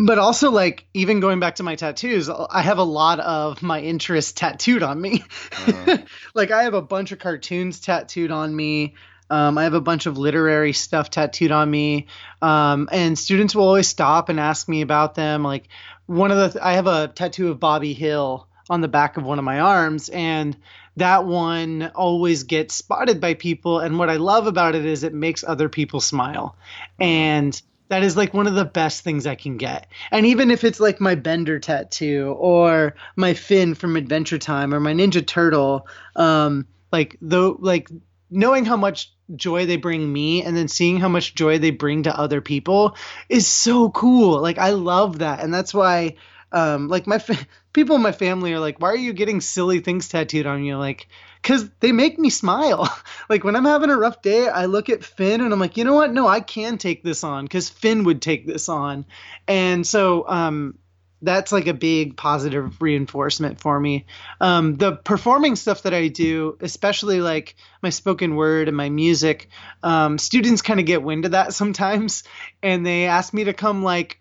[0.00, 3.80] But also, like, even going back to my tattoos, I have a lot of my
[3.80, 5.24] interests tattooed on me.
[5.66, 5.98] Uh-huh.
[6.34, 8.94] like, I have a bunch of cartoons tattooed on me.
[9.28, 12.06] Um, I have a bunch of literary stuff tattooed on me.
[12.40, 15.42] Um, and students will always stop and ask me about them.
[15.42, 15.66] Like,
[16.06, 19.24] one of the, th- I have a tattoo of Bobby Hill on the back of
[19.24, 20.08] one of my arms.
[20.08, 20.56] And
[20.96, 23.80] that one always gets spotted by people.
[23.80, 26.56] And what I love about it is it makes other people smile.
[26.98, 29.86] And that is like one of the best things I can get.
[30.10, 34.80] And even if it's like my Bender tattoo or my Finn from Adventure Time or
[34.80, 37.88] my Ninja Turtle, um, like though, like
[38.30, 42.04] knowing how much joy they bring me and then seeing how much joy they bring
[42.04, 42.96] to other people
[43.28, 44.40] is so cool.
[44.40, 46.16] Like I love that, and that's why
[46.52, 49.80] um, like my fa- people in my family are like, why are you getting silly
[49.80, 50.76] things tattooed on you?
[50.76, 51.08] Like,
[51.42, 52.88] because they make me smile.
[53.28, 55.84] like when I'm having a rough day, I look at Finn and I'm like, you
[55.84, 56.12] know what?
[56.12, 59.06] No, I can take this on because Finn would take this on,
[59.46, 60.78] and so um,
[61.22, 64.06] that's like a big positive reinforcement for me.
[64.40, 69.48] Um, the performing stuff that I do, especially like my spoken word and my music,
[69.82, 72.24] um, students kind of get wind of that sometimes,
[72.62, 74.20] and they ask me to come like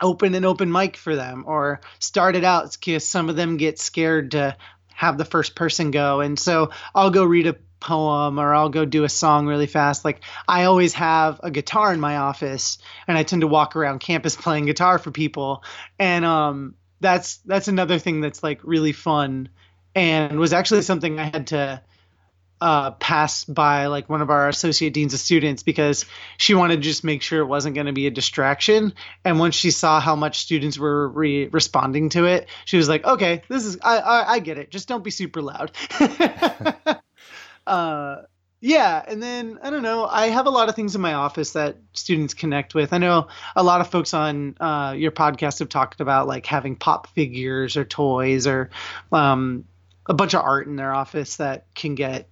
[0.00, 3.78] open an open mic for them or start it out because some of them get
[3.78, 4.56] scared to
[4.94, 6.20] have the first person go.
[6.20, 10.04] And so i'll go read a poem or i'll go do a song really fast.
[10.04, 14.00] Like i always have a guitar in my office and i tend to walk around
[14.00, 15.62] campus playing guitar for people.
[15.98, 19.48] And um that's that's another thing that's like really fun
[19.94, 21.80] and was actually something i had to
[22.60, 26.06] uh, pass by like one of our associate deans of students because
[26.38, 28.94] she wanted to just make sure it wasn't going to be a distraction.
[29.24, 33.04] And once she saw how much students were re- responding to it, she was like,
[33.04, 34.70] "Okay, this is I I, I get it.
[34.70, 35.70] Just don't be super loud."
[37.66, 38.16] uh,
[38.60, 40.06] yeah, and then I don't know.
[40.06, 42.94] I have a lot of things in my office that students connect with.
[42.94, 46.74] I know a lot of folks on uh, your podcast have talked about like having
[46.74, 48.70] pop figures or toys or
[49.12, 49.66] um,
[50.06, 52.30] a bunch of art in their office that can get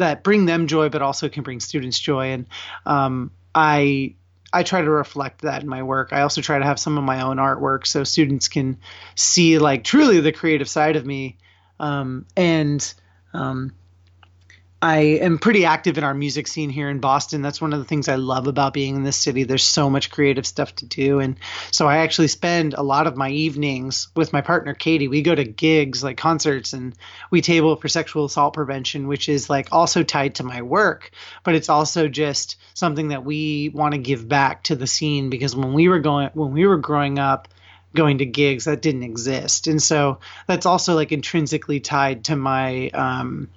[0.00, 2.32] that bring them joy, but also can bring students joy.
[2.32, 2.46] And
[2.84, 4.14] um, I
[4.52, 6.12] I try to reflect that in my work.
[6.12, 8.78] I also try to have some of my own artwork so students can
[9.14, 11.38] see like truly the creative side of me.
[11.78, 12.94] Um, and
[13.32, 13.72] um,
[14.82, 17.42] I am pretty active in our music scene here in Boston.
[17.42, 19.44] That's one of the things I love about being in this city.
[19.44, 21.18] There's so much creative stuff to do.
[21.20, 21.36] And
[21.70, 25.08] so I actually spend a lot of my evenings with my partner, Katie.
[25.08, 26.94] We go to gigs like concerts and
[27.30, 31.10] we table for sexual assault prevention, which is like also tied to my work,
[31.44, 35.54] but it's also just something that we want to give back to the scene because
[35.54, 37.48] when we were going, when we were growing up,
[37.94, 39.66] going to gigs that didn't exist.
[39.66, 43.48] And so that's also like intrinsically tied to my um,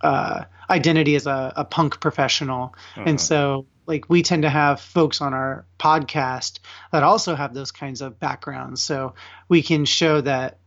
[0.00, 2.74] uh, identity as a, a punk professional.
[2.94, 3.08] Mm-hmm.
[3.08, 6.60] And so like we tend to have folks on our podcast
[6.92, 8.82] that also have those kinds of backgrounds.
[8.82, 9.14] So
[9.48, 10.58] we can show that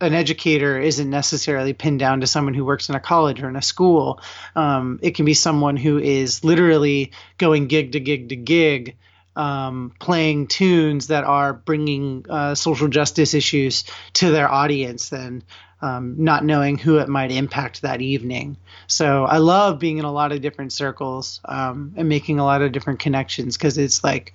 [0.00, 3.56] an educator isn't necessarily pinned down to someone who works in a college or in
[3.56, 4.20] a school.
[4.56, 8.96] Um, it can be someone who is literally going gig to gig to gig
[9.36, 15.44] um, playing tunes that are bringing uh, social justice issues to their audience and
[15.84, 18.56] um, not knowing who it might impact that evening.
[18.86, 22.62] So I love being in a lot of different circles um, and making a lot
[22.62, 24.32] of different connections because it's like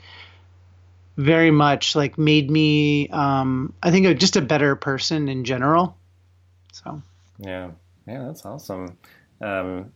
[1.18, 5.98] very much like made me, um, I think, just a better person in general.
[6.72, 7.02] So
[7.40, 7.72] yeah,
[8.08, 9.00] yeah, that's awesome.
[9.42, 9.92] Um,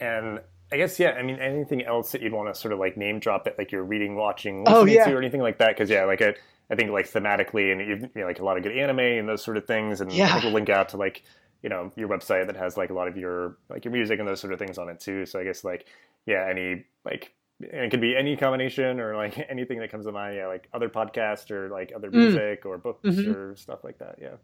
[0.00, 0.40] and
[0.72, 1.10] I guess yeah.
[1.10, 3.70] I mean, anything else that you'd want to sort of like name drop that like
[3.70, 5.04] you're reading, watching, oh, listening oh, yeah.
[5.04, 5.68] to, or anything like that?
[5.68, 6.34] Because yeah, like I,
[6.70, 9.44] I think like thematically and you know, like a lot of good anime and those
[9.44, 10.00] sort of things.
[10.00, 10.40] And yeah.
[10.42, 11.22] We'll link out to like
[11.62, 14.28] you know your website that has like a lot of your like your music and
[14.28, 15.24] those sort of things on it too.
[15.26, 15.86] So I guess like
[16.26, 20.12] yeah, any like and it could be any combination or like anything that comes to
[20.12, 20.36] mind.
[20.36, 22.14] Yeah, like other podcasts or like other mm.
[22.14, 22.70] music mm.
[22.70, 23.32] or books mm-hmm.
[23.32, 24.16] or stuff like that.
[24.20, 24.36] Yeah.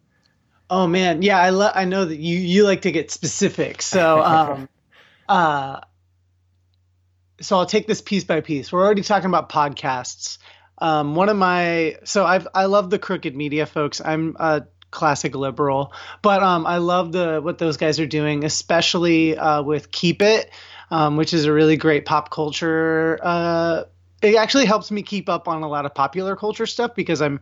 [0.70, 3.82] Oh man, yeah, I lo- I know that you you like to get specific.
[3.82, 4.68] So um,
[5.28, 5.80] uh,
[7.42, 8.72] so I'll take this piece by piece.
[8.72, 10.38] We're already talking about podcasts.
[10.78, 14.00] Um, one of my so I've I love the crooked media folks.
[14.05, 19.37] I'm a classic liberal, but um, I love the what those guys are doing, especially
[19.37, 20.50] uh, with Keep It,
[20.90, 23.18] um, which is a really great pop culture.
[23.22, 23.85] Uh,
[24.22, 27.40] it actually helps me keep up on a lot of popular culture stuff because I'm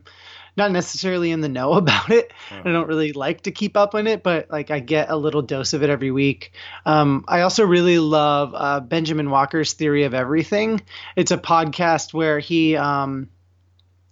[0.57, 2.31] not necessarily in the know about it.
[2.51, 5.41] I don't really like to keep up on it, but like I get a little
[5.41, 6.51] dose of it every week.
[6.85, 10.81] Um, I also really love uh, Benjamin Walker's Theory of Everything.
[11.15, 13.29] It's a podcast where he, um,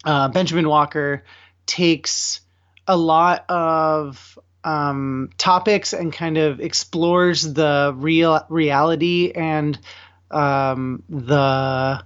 [0.04, 1.24] uh, Benjamin Walker,
[1.66, 2.42] takes
[2.88, 9.80] a lot of um, topics and kind of explores the real reality and
[10.32, 12.04] um, the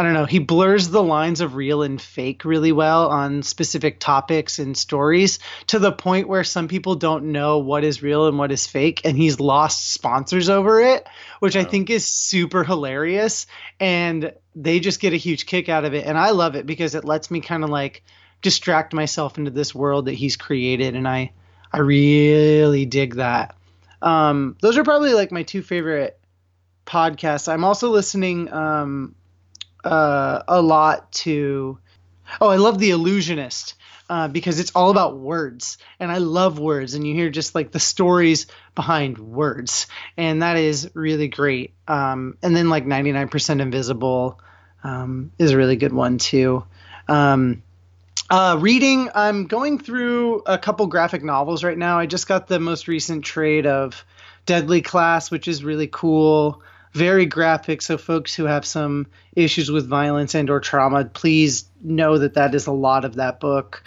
[0.00, 4.00] I don't know, he blurs the lines of real and fake really well on specific
[4.00, 8.38] topics and stories to the point where some people don't know what is real and
[8.38, 9.02] what is fake.
[9.04, 11.06] And he's lost sponsors over it,
[11.40, 13.46] which I think is super hilarious.
[13.78, 16.06] And they just get a huge kick out of it.
[16.06, 18.02] And I love it because it lets me kind of like
[18.40, 20.96] distract myself into this world that he's created.
[20.96, 21.32] And I,
[21.70, 23.54] I really dig that.
[24.00, 26.18] Um, those are probably like my two favorite
[26.86, 27.52] podcasts.
[27.52, 29.14] I'm also listening um,
[29.84, 31.78] uh, a lot to.
[32.40, 33.74] Oh, I love The Allusionist.
[34.10, 37.70] uh, because it's all about words, and I love words, and you hear just like
[37.70, 41.74] the stories behind words, and that is really great.
[41.86, 44.40] Um, and then like 99% Invisible
[44.82, 46.64] um, is a really good one too.
[47.06, 47.62] Um,
[48.28, 52.00] uh, reading, I'm going through a couple graphic novels right now.
[52.00, 54.04] I just got the most recent trade of
[54.44, 56.62] Deadly Class, which is really cool
[56.92, 57.82] very graphic.
[57.82, 62.54] So folks who have some issues with violence and or trauma, please know that that
[62.54, 63.82] is a lot of that book.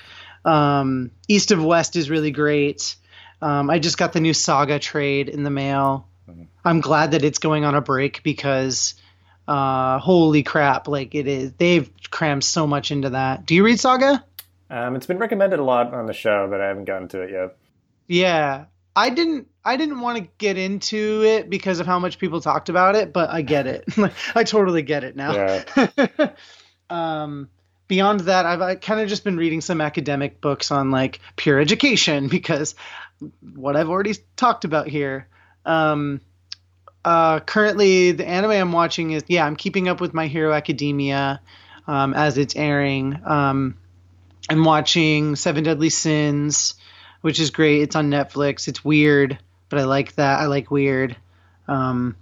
[0.46, 2.96] Um, East of West is really great.
[3.42, 6.08] Um, I just got the new Saga trade in the mail.
[6.30, 6.44] Mm-hmm.
[6.63, 8.96] I'm glad that it's going on a break because
[9.48, 11.52] uh, holy crap, like it is.
[11.54, 13.46] They've crammed so much into that.
[13.46, 14.24] Do you read Saga?
[14.70, 17.32] Um, it's been recommended a lot on the show, but I haven't gotten to it
[17.32, 17.58] yet.
[18.08, 22.41] Yeah, I didn't I didn't want to get into it because of how much people
[22.41, 23.86] talked about it, but I get it.
[24.36, 25.34] I totally get it now.
[25.34, 26.30] Yeah.
[26.89, 27.49] um,
[27.88, 32.28] beyond that, I've kind of just been reading some academic books on like peer education
[32.30, 32.76] because
[33.56, 35.28] what I've already talked about here.
[35.65, 36.19] Um,
[37.06, 41.41] uh, currently, the anime I'm watching is yeah, I'm keeping up with My Hero Academia
[41.88, 43.19] um, as it's airing.
[43.26, 43.78] Um,
[44.49, 46.76] I'm watching Seven Deadly Sins
[47.23, 47.82] which is great.
[47.82, 48.67] It's on Netflix.
[48.67, 49.39] It's weird,
[49.73, 50.39] but I like that.
[50.39, 51.17] I like weird.
[51.67, 52.15] Um,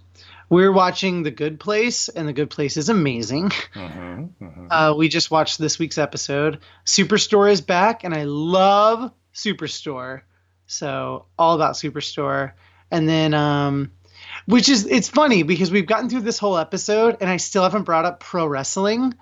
[0.48, 3.50] we're watching The Good Place, and The Good Place is amazing.
[3.74, 4.66] Mm-hmm, mm-hmm.
[4.70, 6.60] Uh, we just watched this week's episode.
[6.86, 10.22] Superstore is back, and I love Superstore.
[10.66, 12.52] So all about Superstore,
[12.90, 13.92] and then um,
[14.46, 17.82] which is it's funny because we've gotten through this whole episode, and I still haven't
[17.82, 19.12] brought up pro wrestling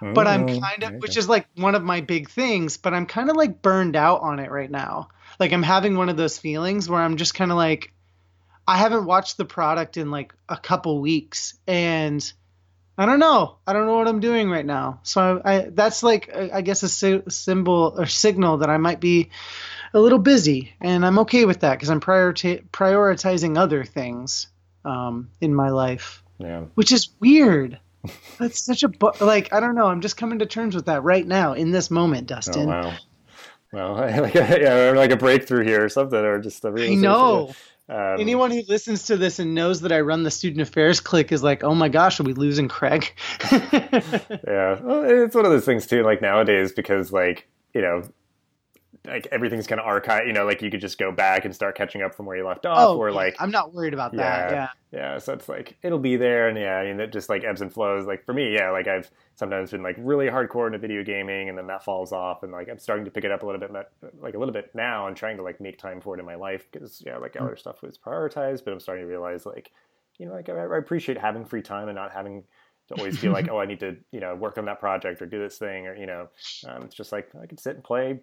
[0.00, 3.04] but I'm oh, kind of, which is like one of my big things, but I'm
[3.04, 5.08] kind of like burned out on it right now
[5.38, 7.92] like I'm having one of those feelings where I'm just kind of like
[8.66, 12.30] I haven't watched the product in like a couple weeks and
[12.98, 13.58] I don't know.
[13.64, 15.00] I don't know what I'm doing right now.
[15.04, 18.98] So I, I that's like I guess a si- symbol or signal that I might
[18.98, 19.30] be
[19.94, 24.48] a little busy, and I'm okay with that because I'm prioritizing other things
[24.84, 26.22] um, in my life.
[26.38, 26.64] Yeah.
[26.74, 27.78] Which is weird.
[28.38, 29.86] That's such a bu- like I don't know.
[29.86, 32.68] I'm just coming to terms with that right now in this moment, Dustin.
[32.68, 32.94] Oh, wow.
[33.72, 36.70] Well, like a, yeah, or like a breakthrough here or something, or just a I
[36.70, 37.02] realization.
[37.02, 37.54] know.
[37.90, 41.32] Um, Anyone who listens to this and knows that I run the student affairs click
[41.32, 43.14] is like, oh my gosh, are we losing Craig?
[43.50, 46.02] yeah, well, it's one of those things too.
[46.02, 48.02] Like nowadays, because like you know,
[49.08, 50.26] like everything's kind of archived.
[50.26, 52.46] You know, like you could just go back and start catching up from where you
[52.46, 54.50] left off, oh, or like I'm not worried about that.
[54.50, 54.68] Yeah.
[54.92, 55.18] yeah.
[55.18, 57.72] So it's like it'll be there, and yeah, I mean it just like ebbs and
[57.72, 58.06] flows.
[58.06, 61.56] Like for me, yeah, like I've sometimes been like really hardcore into video gaming, and
[61.56, 63.70] then that falls off, and like I'm starting to pick it up a little bit,
[64.20, 66.36] like a little bit now, and trying to like make time for it in my
[66.36, 69.72] life because yeah, like other stuff was prioritized, but I'm starting to realize like
[70.18, 72.44] you know like I, I appreciate having free time and not having
[72.88, 75.26] to always feel like oh I need to you know work on that project or
[75.26, 76.28] do this thing or you know
[76.66, 78.20] um, it's just like I can sit and play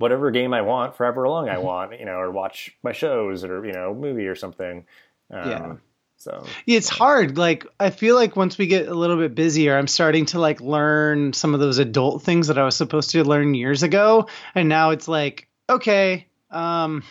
[0.00, 3.44] whatever game I want for however long I want, you know, or watch my shows
[3.44, 4.86] or you know, movie or something.
[5.30, 5.76] Um, Yeah.
[6.16, 7.38] So it's hard.
[7.38, 10.60] Like I feel like once we get a little bit busier, I'm starting to like
[10.60, 14.68] learn some of those adult things that I was supposed to learn years ago, and
[14.68, 17.04] now it's like, okay, um,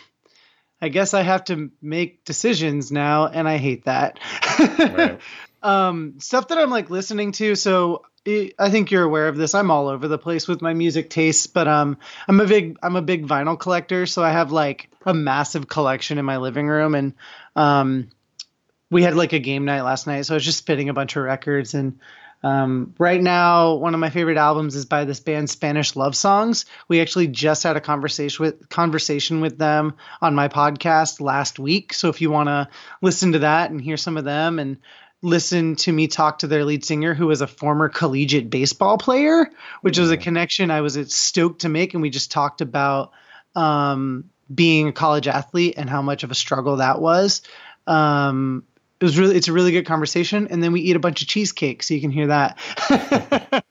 [0.80, 4.18] I guess I have to make decisions now, and I hate that.
[4.60, 5.20] Right.
[5.62, 7.54] Um, stuff that I'm like listening to.
[7.54, 9.54] So I think you're aware of this.
[9.54, 11.96] I'm all over the place with my music tastes, but um,
[12.28, 16.18] I'm a big I'm a big vinyl collector, so I have like a massive collection
[16.18, 17.14] in my living room, and
[17.56, 18.10] um,
[18.90, 21.16] we had like a game night last night, so I was just spitting a bunch
[21.16, 21.72] of records.
[21.72, 21.98] And
[22.42, 26.66] um, right now, one of my favorite albums is by this band Spanish Love Songs.
[26.88, 31.94] We actually just had a conversation with conversation with them on my podcast last week.
[31.94, 32.68] So if you want to
[33.00, 34.78] listen to that and hear some of them and
[35.22, 39.50] listen to me talk to their lead singer who was a former collegiate baseball player
[39.82, 41.94] which was a connection i was stoked to make.
[41.94, 43.12] And we just talked about
[43.54, 47.42] um, being a college athlete and how much of a struggle that was.
[47.86, 48.64] Um,
[49.00, 50.48] it was really it's a really good conversation.
[50.48, 52.58] And then we eat a bunch of cheesecake so you can hear that.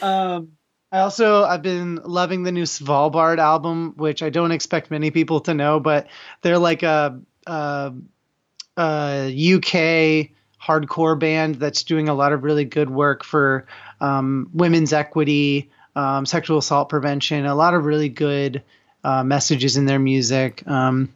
[0.00, 0.52] Um,
[0.90, 5.40] i also i've been loving the new svalbard album which i don't expect many people
[5.40, 6.06] to know but
[6.40, 7.92] they're like a, a,
[8.78, 10.30] a uk
[10.68, 13.66] hardcore band that's doing a lot of really good work for
[14.00, 18.62] um, women's equity um, sexual assault prevention a lot of really good
[19.04, 20.66] uh, messages in their music.
[20.66, 21.08] Um,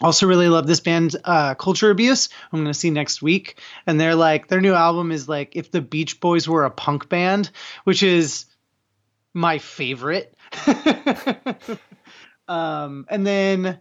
[0.00, 3.60] also really love this band uh, culture abuse i'm going to see next week.
[3.86, 7.08] And they're like their new album is like if the beach boys were a punk
[7.08, 7.50] band
[7.84, 8.46] which is
[9.34, 10.34] my favorite.
[12.48, 13.78] Um, and then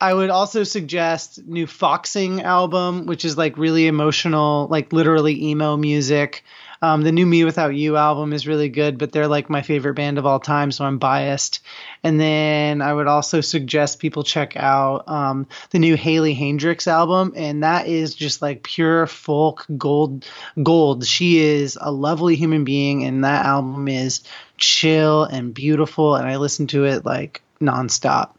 [0.00, 5.76] i would also suggest new foxing album which is like really emotional like literally emo
[5.76, 6.44] music
[6.82, 9.94] um, the new Me Without You album is really good, but they're like my favorite
[9.94, 11.60] band of all time, so I'm biased.
[12.02, 17.34] And then I would also suggest people check out um, the new Haley Heynderickx album,
[17.36, 20.26] and that is just like pure folk gold.
[20.62, 21.06] Gold.
[21.06, 24.22] She is a lovely human being, and that album is
[24.56, 28.30] chill and beautiful, and I listen to it like nonstop.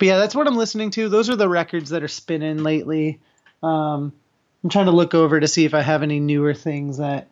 [0.00, 1.08] But yeah, that's what I'm listening to.
[1.08, 3.20] Those are the records that are spinning lately.
[3.62, 4.12] Um,
[4.64, 7.28] I'm trying to look over to see if I have any newer things that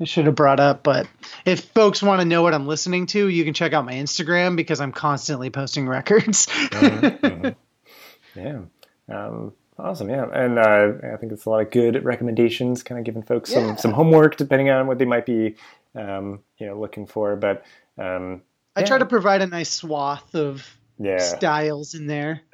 [0.00, 0.82] I should have brought up.
[0.82, 1.06] But
[1.44, 4.56] if folks want to know what I'm listening to, you can check out my Instagram
[4.56, 6.46] because I'm constantly posting records.
[6.46, 7.54] Mhm.
[8.34, 8.60] yeah,
[9.08, 10.10] um, awesome.
[10.10, 13.50] Yeah, and uh, I think it's a lot of good recommendations, kind of giving folks
[13.52, 13.68] Yeah.
[13.68, 15.54] some some homework depending on what they might be,
[15.94, 17.36] um, you know, looking for.
[17.36, 17.64] But
[17.96, 18.42] um,
[18.76, 20.64] I try to provide a nice swath of
[20.98, 22.40] yeah, styles in there.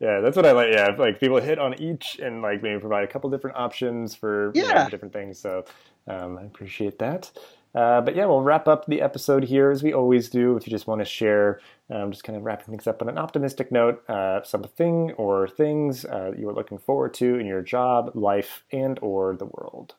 [0.00, 0.72] yeah, that's what I like.
[0.72, 4.52] Yeah, like people hit on each and like maybe provide a couple different options for
[4.54, 4.88] Yeah.
[4.88, 5.38] different things.
[5.38, 5.64] So
[6.06, 7.30] um, I appreciate that.
[7.74, 10.56] Uh, but yeah, we'll wrap up the episode here as we always do.
[10.56, 13.16] If you just want to share, um, just kind of wrapping things up on an
[13.16, 18.10] optimistic note, uh, something or things uh, you are looking forward to in your job,
[18.14, 19.94] life, and or the world.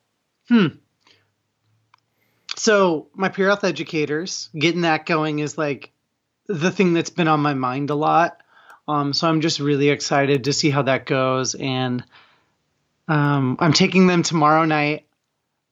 [0.49, 0.67] Hmm.
[2.55, 5.91] So my peer health educators, getting that going is like
[6.47, 8.37] the thing that's been on my mind a lot.
[8.87, 12.03] Um, so I'm just really excited to see how that goes, and
[13.07, 15.05] um, I'm taking them tomorrow night,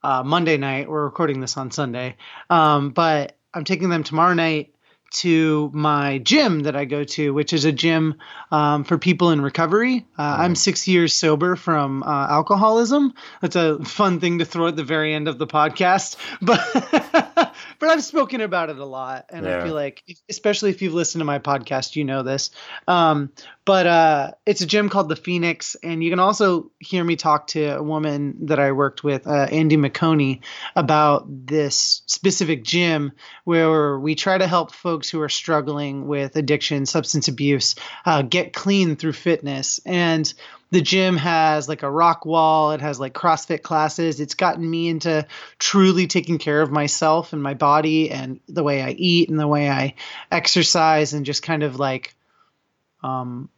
[0.01, 0.89] uh, Monday night.
[0.89, 2.15] We're recording this on Sunday,
[2.49, 4.74] um, but I'm taking them tomorrow night
[5.11, 8.15] to my gym that I go to, which is a gym
[8.49, 10.05] um, for people in recovery.
[10.17, 13.13] Uh, I'm six years sober from uh, alcoholism.
[13.41, 17.89] That's a fun thing to throw at the very end of the podcast, but but
[17.89, 19.59] I've spoken about it a lot, and Yeah.
[19.59, 22.51] I feel like, especially if you've listened to my podcast, you know this.
[22.88, 23.32] Um,
[23.66, 27.47] but uh, it's a gym called the Phoenix, and you can also hear me talk
[27.47, 30.41] to a woman that I worked with, uh, Andy McConey,
[30.76, 33.12] about this specific gym
[33.43, 38.53] where we try to help folks who are struggling with addiction, substance abuse, uh, get
[38.53, 39.80] clean through fitness.
[39.86, 40.32] And
[40.72, 44.19] the gym has like a rock wall, it has like CrossFit classes.
[44.19, 45.28] It's gotten me into
[45.59, 49.47] truly taking care of myself and my body and the way I eat and the
[49.47, 49.95] way I
[50.32, 52.15] exercise and just kind of like
[53.03, 53.49] um,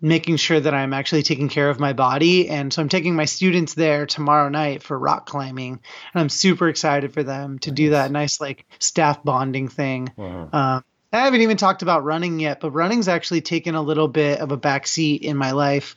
[0.00, 2.48] making sure that I'm actually taking care of my body.
[2.48, 6.68] And so I'm taking my students there tomorrow night for rock climbing, and I'm super
[6.68, 7.76] excited for them to nice.
[7.76, 10.12] do that nice like staff bonding thing.
[10.16, 10.56] Uh-huh.
[10.56, 14.40] Um, I haven't even talked about running yet, but running's actually taken a little bit
[14.40, 15.94] of a backseat in my life,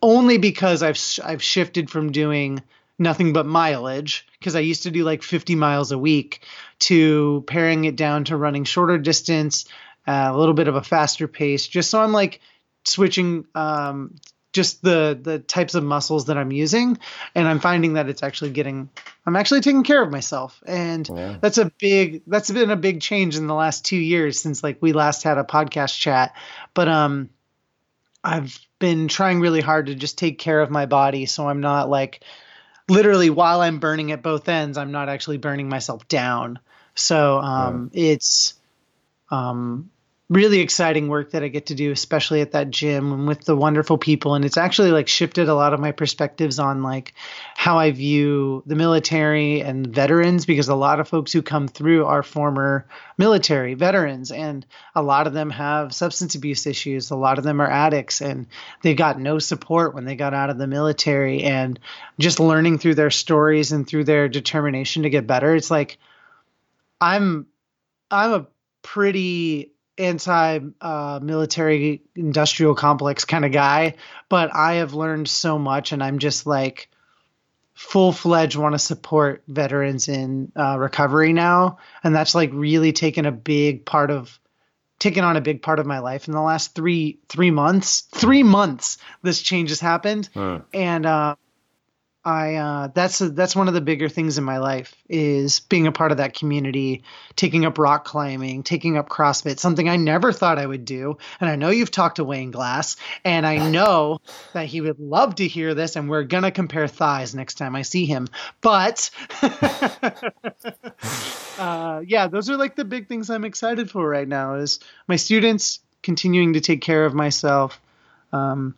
[0.00, 2.62] only because I've I've shifted from doing
[2.98, 6.42] nothing but mileage because I used to do like 50 miles a week
[6.80, 9.64] to paring it down to running shorter distance,
[10.06, 12.40] uh, a little bit of a faster pace, just so I'm like
[12.84, 14.14] switching um,
[14.54, 16.96] just the the types of muscles that I'm using,
[17.34, 18.88] and I'm finding that it's actually getting
[19.26, 21.36] I'm actually taking care of myself, and yeah.
[21.40, 24.78] that's a big that's been a big change in the last two years since like
[24.80, 26.34] we last had a podcast chat.
[26.72, 27.28] But um,
[28.22, 31.90] I've been trying really hard to just take care of my body, so I'm not
[31.90, 32.24] like
[32.88, 36.60] literally while I'm burning at both ends, I'm not actually burning myself down.
[36.94, 38.12] So um, yeah.
[38.12, 38.54] it's
[39.30, 39.90] um,
[40.30, 43.54] really exciting work that I get to do, especially at that gym and with the
[43.54, 44.34] wonderful people.
[44.34, 47.12] And it's actually like shifted a lot of my perspectives on like
[47.54, 52.06] how I view the military and veterans because a lot of folks who come through
[52.06, 52.86] are former
[53.18, 54.64] military veterans and
[54.94, 57.10] a lot of them have substance abuse issues.
[57.10, 58.46] A lot of them are addicts and
[58.80, 61.42] they got no support when they got out of the military.
[61.42, 61.78] And
[62.18, 65.98] just learning through their stories and through their determination to get better, it's like
[66.98, 67.46] I'm
[68.10, 68.46] I'm a
[68.80, 73.94] pretty anti uh, military industrial complex kind of guy,
[74.28, 76.88] but I have learned so much, and I'm just like
[77.74, 83.26] full fledged want to support veterans in uh, recovery now, and that's like really taken
[83.26, 84.38] a big part of
[84.98, 88.02] taken on a big part of my life in the last three three months.
[88.12, 90.58] Three months, this change has happened, hmm.
[90.72, 91.36] and uh,
[92.24, 95.86] I uh, that's a, that's one of the bigger things in my life is being
[95.86, 97.04] a part of that community,
[97.36, 101.18] taking up rock climbing, taking up CrossFit, something I never thought I would do.
[101.38, 104.20] And I know you've talked to Wayne Glass, and I know
[104.54, 105.96] that he would love to hear this.
[105.96, 108.28] And we're gonna compare thighs next time I see him.
[108.62, 109.10] But
[111.58, 114.54] uh, yeah, those are like the big things I'm excited for right now.
[114.54, 117.80] Is my students continuing to take care of myself.
[118.32, 118.76] Um,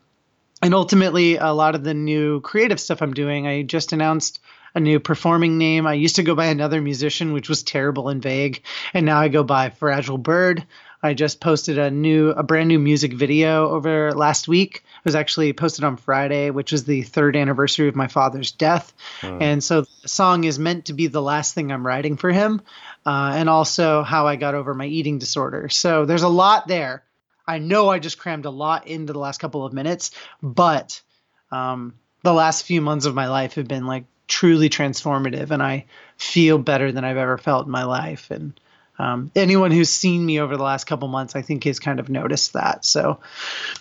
[0.62, 4.40] and ultimately a lot of the new creative stuff i'm doing i just announced
[4.76, 5.86] a new performing name.
[5.86, 9.28] I used to go by another musician which was terrible and vague and now i
[9.28, 10.64] go by fragile bird.
[11.02, 14.84] I just posted a new a brand new music video over last week.
[14.84, 18.92] It was actually posted on friday which is the third anniversary of my father's death.
[19.22, 22.60] And so the song is meant to be the last thing i'm writing for him
[23.06, 25.70] uh, and also how i got over my eating disorder.
[25.70, 27.02] So there's a lot there
[27.46, 30.10] I know I just crammed a lot into the last couple of minutes,
[30.42, 31.00] but
[31.50, 35.86] um, the last few months of my life have been like truly transformative, and I
[36.16, 38.30] feel better than I've ever felt in my life.
[38.30, 38.58] And
[38.98, 42.08] um, anyone who's seen me over the last couple months, I think, has kind of
[42.08, 42.84] noticed that.
[42.84, 43.20] So,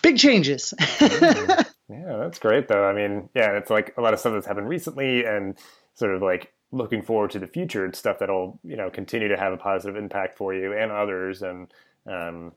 [0.02, 0.74] big changes.
[1.00, 2.84] yeah, that's great, though.
[2.84, 5.56] I mean, yeah, it's like a lot of stuff that's happened recently, and
[5.94, 7.86] sort of like looking forward to the future.
[7.86, 11.42] It's stuff that'll you know continue to have a positive impact for you and others,
[11.42, 11.68] and
[12.06, 12.52] um,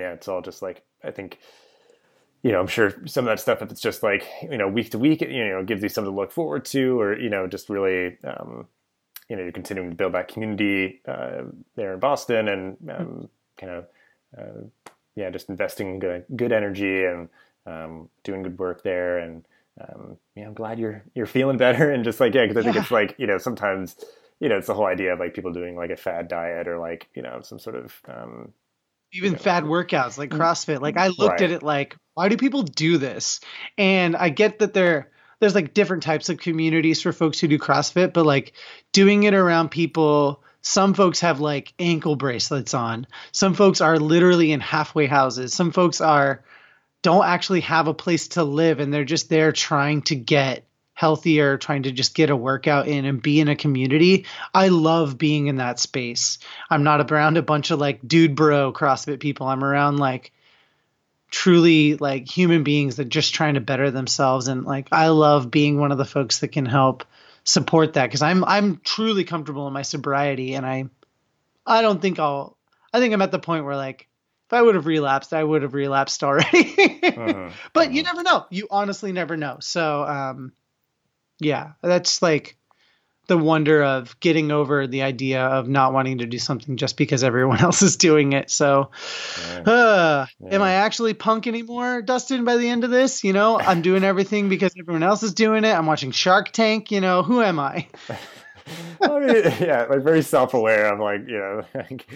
[0.00, 1.38] yeah, it's all just like I think
[2.42, 4.90] you know, I'm sure some of that stuff, if it's just like, you know, week
[4.90, 7.68] to week, you know, gives you something to look forward to, or, you know, just
[7.68, 8.68] really, um,
[9.28, 11.42] you know, you're continuing to build that community uh,
[11.74, 13.86] there in Boston and um, kind of,
[14.38, 14.62] uh,
[15.16, 17.28] yeah, just investing good, good energy and
[17.66, 19.18] um, doing good work there.
[19.18, 19.44] And,
[19.80, 21.90] um, yeah, I'm glad you're, you're feeling better.
[21.90, 23.96] And just like, yeah, because I think it's like, you know, sometimes,
[24.38, 26.78] you know, it's the whole idea of like people doing like a fad diet or
[26.78, 28.52] like, you know, some sort of, um,
[29.12, 29.38] even yeah.
[29.38, 30.38] fad workouts like mm.
[30.38, 30.80] CrossFit.
[30.80, 31.42] Like I looked right.
[31.42, 33.40] at it like, why do people do this?
[33.76, 37.58] And I get that there there's like different types of communities for folks who do
[37.58, 38.54] CrossFit, but like
[38.92, 43.06] doing it around people some folks have like ankle bracelets on.
[43.32, 45.54] Some folks are literally in halfway houses.
[45.54, 46.44] Some folks are
[47.02, 50.67] don't actually have a place to live and they're just there trying to get
[50.98, 54.26] healthier, trying to just get a workout in and be in a community.
[54.52, 56.40] I love being in that space.
[56.68, 59.46] I'm not around a bunch of like dude bro CrossFit people.
[59.46, 60.32] I'm around like
[61.30, 65.78] truly like human beings that just trying to better themselves and like I love being
[65.78, 67.04] one of the folks that can help
[67.44, 70.86] support that because I'm I'm truly comfortable in my sobriety and I
[71.64, 72.56] I don't think I'll
[72.92, 74.08] I think I'm at the point where like
[74.48, 76.74] if I would have relapsed, I would have relapsed already.
[77.04, 77.50] uh-huh.
[77.72, 77.90] But uh-huh.
[77.92, 78.46] you never know.
[78.50, 79.58] You honestly never know.
[79.60, 80.52] So um
[81.40, 82.56] yeah, that's like
[83.28, 87.22] the wonder of getting over the idea of not wanting to do something just because
[87.22, 88.50] everyone else is doing it.
[88.50, 88.90] So,
[89.48, 89.60] yeah.
[89.60, 90.54] Uh, yeah.
[90.54, 92.44] am I actually punk anymore, Dustin?
[92.44, 95.64] By the end of this, you know, I'm doing everything because everyone else is doing
[95.64, 95.72] it.
[95.72, 96.90] I'm watching Shark Tank.
[96.90, 97.86] You know, who am I?
[99.00, 100.92] I mean, yeah, like very self-aware.
[100.92, 102.06] I'm like, you know, like,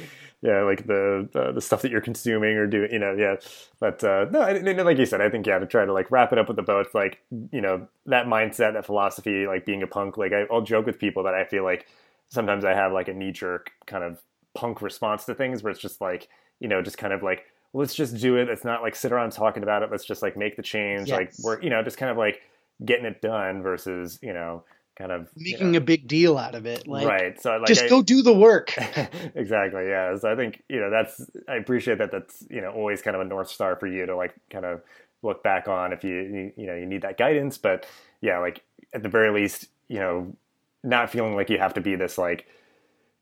[0.42, 3.36] yeah, like the, the, the stuff that you're consuming or doing, you know, yeah.
[3.78, 6.32] But uh, no, I, like you said, I think yeah, to try to like wrap
[6.32, 7.20] it up with the bow, it's like
[7.52, 10.16] you know that mindset, that philosophy, like being a punk.
[10.16, 11.86] Like I, I'll joke with people that I feel like
[12.28, 14.20] sometimes I have like a knee jerk kind of
[14.54, 16.28] punk response to things, where it's just like
[16.58, 18.48] you know, just kind of like let's just do it.
[18.48, 19.92] It's not like sit around talking about it.
[19.92, 21.08] Let's just like make the change.
[21.08, 21.16] Yes.
[21.16, 22.40] Like we're you know just kind of like
[22.84, 24.64] getting it done versus you know
[24.96, 26.86] kind of making you know, a big deal out of it.
[26.86, 27.40] Like, right.
[27.40, 28.74] So like, just I, go do the work.
[29.34, 29.88] exactly.
[29.88, 30.16] Yeah.
[30.16, 32.10] So I think you know that's I appreciate that.
[32.10, 34.82] That's you know always kind of a north star for you to like kind of
[35.22, 37.58] look back on if you you, you know you need that guidance.
[37.58, 37.86] But
[38.20, 38.62] yeah, like
[38.92, 40.36] at the very least, you know,
[40.82, 42.46] not feeling like you have to be this like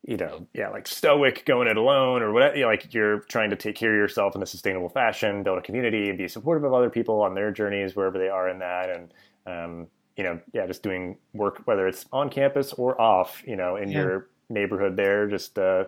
[0.06, 2.56] you know, yeah, like stoic going it alone or whatever.
[2.56, 5.58] You know, like you're trying to take care of yourself in a sustainable fashion, build
[5.58, 8.60] a community, and be supportive of other people on their journeys wherever they are in
[8.60, 9.12] that, and
[9.46, 13.76] um, you know, yeah, just doing work, whether it's on campus or off, you know,
[13.76, 14.02] in yeah.
[14.02, 15.84] your neighborhood there, just, uh,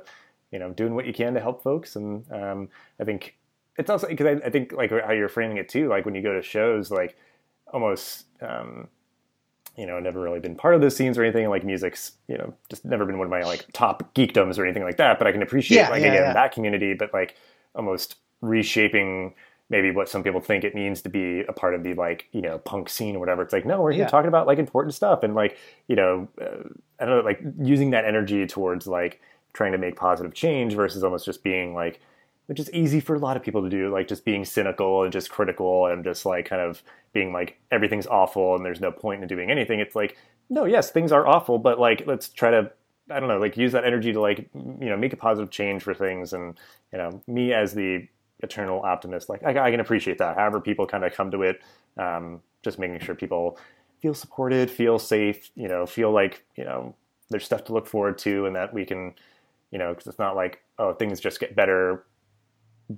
[0.50, 1.96] you know, doing what you can to help folks.
[1.96, 2.68] And um,
[3.00, 3.36] I think
[3.76, 6.22] it's also because I, I, think like how you're framing it too, like when you
[6.22, 7.16] go to shows, like
[7.72, 8.88] almost, um,
[9.76, 11.48] you know, never really been part of those scenes or anything.
[11.48, 14.84] Like music's, you know, just never been one of my like top geekdoms or anything
[14.84, 15.18] like that.
[15.18, 17.36] But I can appreciate yeah, like yeah, again that community, but like
[17.74, 19.34] almost reshaping
[19.72, 22.42] maybe what some people think it means to be a part of the like you
[22.42, 23.42] know punk scene or whatever.
[23.42, 24.08] It's like no, we're here yeah.
[24.08, 25.58] talking about like important stuff and like
[25.88, 26.68] you know uh,
[27.00, 29.20] I don't know like using that energy towards like
[29.54, 32.00] trying to make positive change versus almost just being like
[32.46, 35.12] which is easy for a lot of people to do like just being cynical and
[35.12, 39.22] just critical and just like kind of being like everything's awful and there's no point
[39.22, 40.18] in doing anything it's like
[40.50, 42.70] no yes things are awful but like let's try to
[43.10, 45.82] i don't know like use that energy to like you know make a positive change
[45.82, 46.58] for things and
[46.92, 48.06] you know me as the
[48.42, 49.28] eternal optimist.
[49.28, 50.36] Like I, I can appreciate that.
[50.36, 51.60] However, people kind of come to it,
[51.96, 53.58] um, just making sure people
[54.00, 56.94] feel supported, feel safe, you know, feel like you know
[57.30, 59.14] there's stuff to look forward to, and that we can,
[59.70, 62.04] you know, because it's not like oh things just get better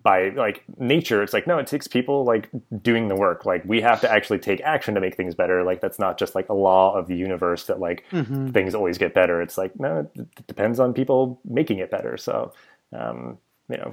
[0.03, 2.49] by like nature it's like no it takes people like
[2.82, 5.80] doing the work like we have to actually take action to make things better like
[5.80, 8.49] that's not just like a law of the universe that like mm-hmm.
[8.51, 12.53] things always get better it's like no it depends on people making it better so
[12.92, 13.38] um,
[13.68, 13.92] you know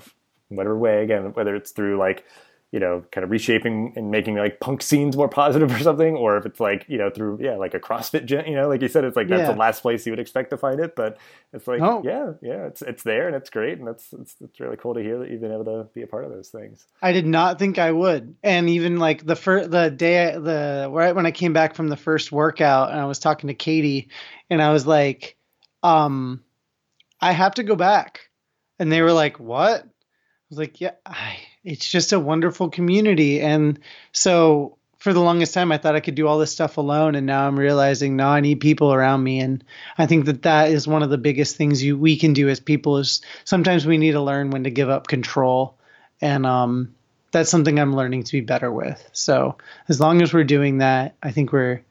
[0.58, 2.26] whatever way again whether it's through like
[2.72, 6.38] you know kind of reshaping and making like punk scenes more positive or something or
[6.38, 8.88] if it's like you know through yeah like a crossfit gym you know like you
[8.88, 9.52] said it's like that's yeah.
[9.52, 11.18] the last place you would expect to find it but
[11.54, 12.02] it's like oh.
[12.04, 15.02] yeah yeah it's it's there and it's great and it's, it's it's really cool to
[15.02, 17.60] hear that you've been able to be a part of those things i did not
[17.60, 21.32] think i would and even like the first the day I, the right when i
[21.32, 24.10] came back from the first workout and i was talking to katie
[24.49, 25.38] and i was like
[25.84, 26.41] um
[27.20, 28.30] i have to go back
[28.80, 29.86] and they were like what
[30.52, 33.41] was like, yeah, I, it's just a wonderful community.
[33.41, 33.80] And
[34.12, 37.16] so for the longest time, I thought I could do all this stuff alone.
[37.16, 39.39] And now I'm realizing, no, I need people around me.
[39.39, 39.64] And
[39.97, 42.60] I think that that is one of the biggest things you, we can do as
[42.60, 45.76] people is sometimes we need to learn when to give up control.
[46.20, 46.93] And, um,
[47.32, 49.10] that's something I'm learning to be better with.
[49.14, 51.82] So as long as we're doing that, I think we're,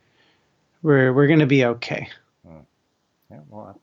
[0.82, 2.10] we're, we're going to be okay.
[2.46, 2.58] Hmm.
[3.30, 3.80] Yeah, well,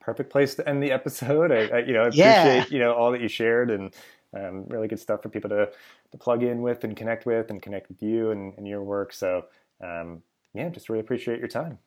[0.00, 1.52] perfect place to end the episode.
[1.52, 2.64] I, I you know, I appreciate, yeah.
[2.70, 3.94] you know, all that you shared and,
[4.34, 5.70] um, really good stuff for people to,
[6.10, 9.12] to plug in with and connect with and connect with you and, and your work.
[9.12, 9.46] So,
[9.82, 10.22] um,
[10.54, 11.78] yeah, just really appreciate your time.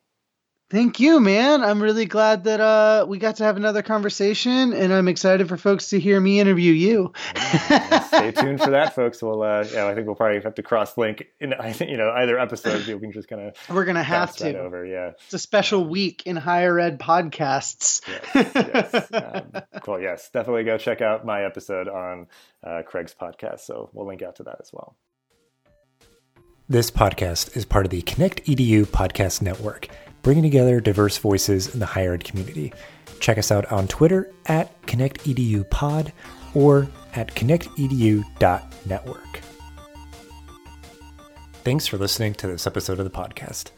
[0.70, 1.64] Thank you, man.
[1.64, 5.58] I'm really glad that uh, we got to have another conversation, and I'm excited for
[5.58, 7.12] folks to hear me interview you.
[7.36, 9.20] yeah, stay tuned for that, folks.
[9.24, 11.98] We'll, uh, yeah, I think we'll probably have to cross link in, I think, you
[11.98, 12.86] know, either episode.
[12.86, 14.86] We can just kind of we're gonna have to over.
[14.86, 18.02] Yeah, it's a special week in higher ed podcasts.
[18.36, 19.10] yes, yes.
[19.30, 19.52] Um,
[19.82, 20.00] cool.
[20.00, 22.28] Yes, definitely go check out my episode on
[22.64, 23.62] uh, Craig's podcast.
[23.62, 24.96] So we'll link out to that as well.
[26.68, 29.88] This podcast is part of the Connect EDU podcast network
[30.22, 32.74] bringing together diverse voices in the higher ed community.
[33.20, 36.12] Check us out on Twitter at ConnectEDUPod
[36.54, 39.40] or at connectedu.network.
[41.64, 43.72] Thanks for listening to this episode of the podcast.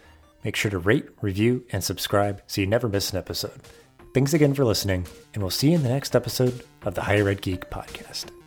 [0.44, 3.60] Make sure to rate, review, and subscribe so you never miss an episode.
[4.14, 7.30] Thanks again for listening, and we'll see you in the next episode of the Higher
[7.30, 8.41] Ed Geek podcast.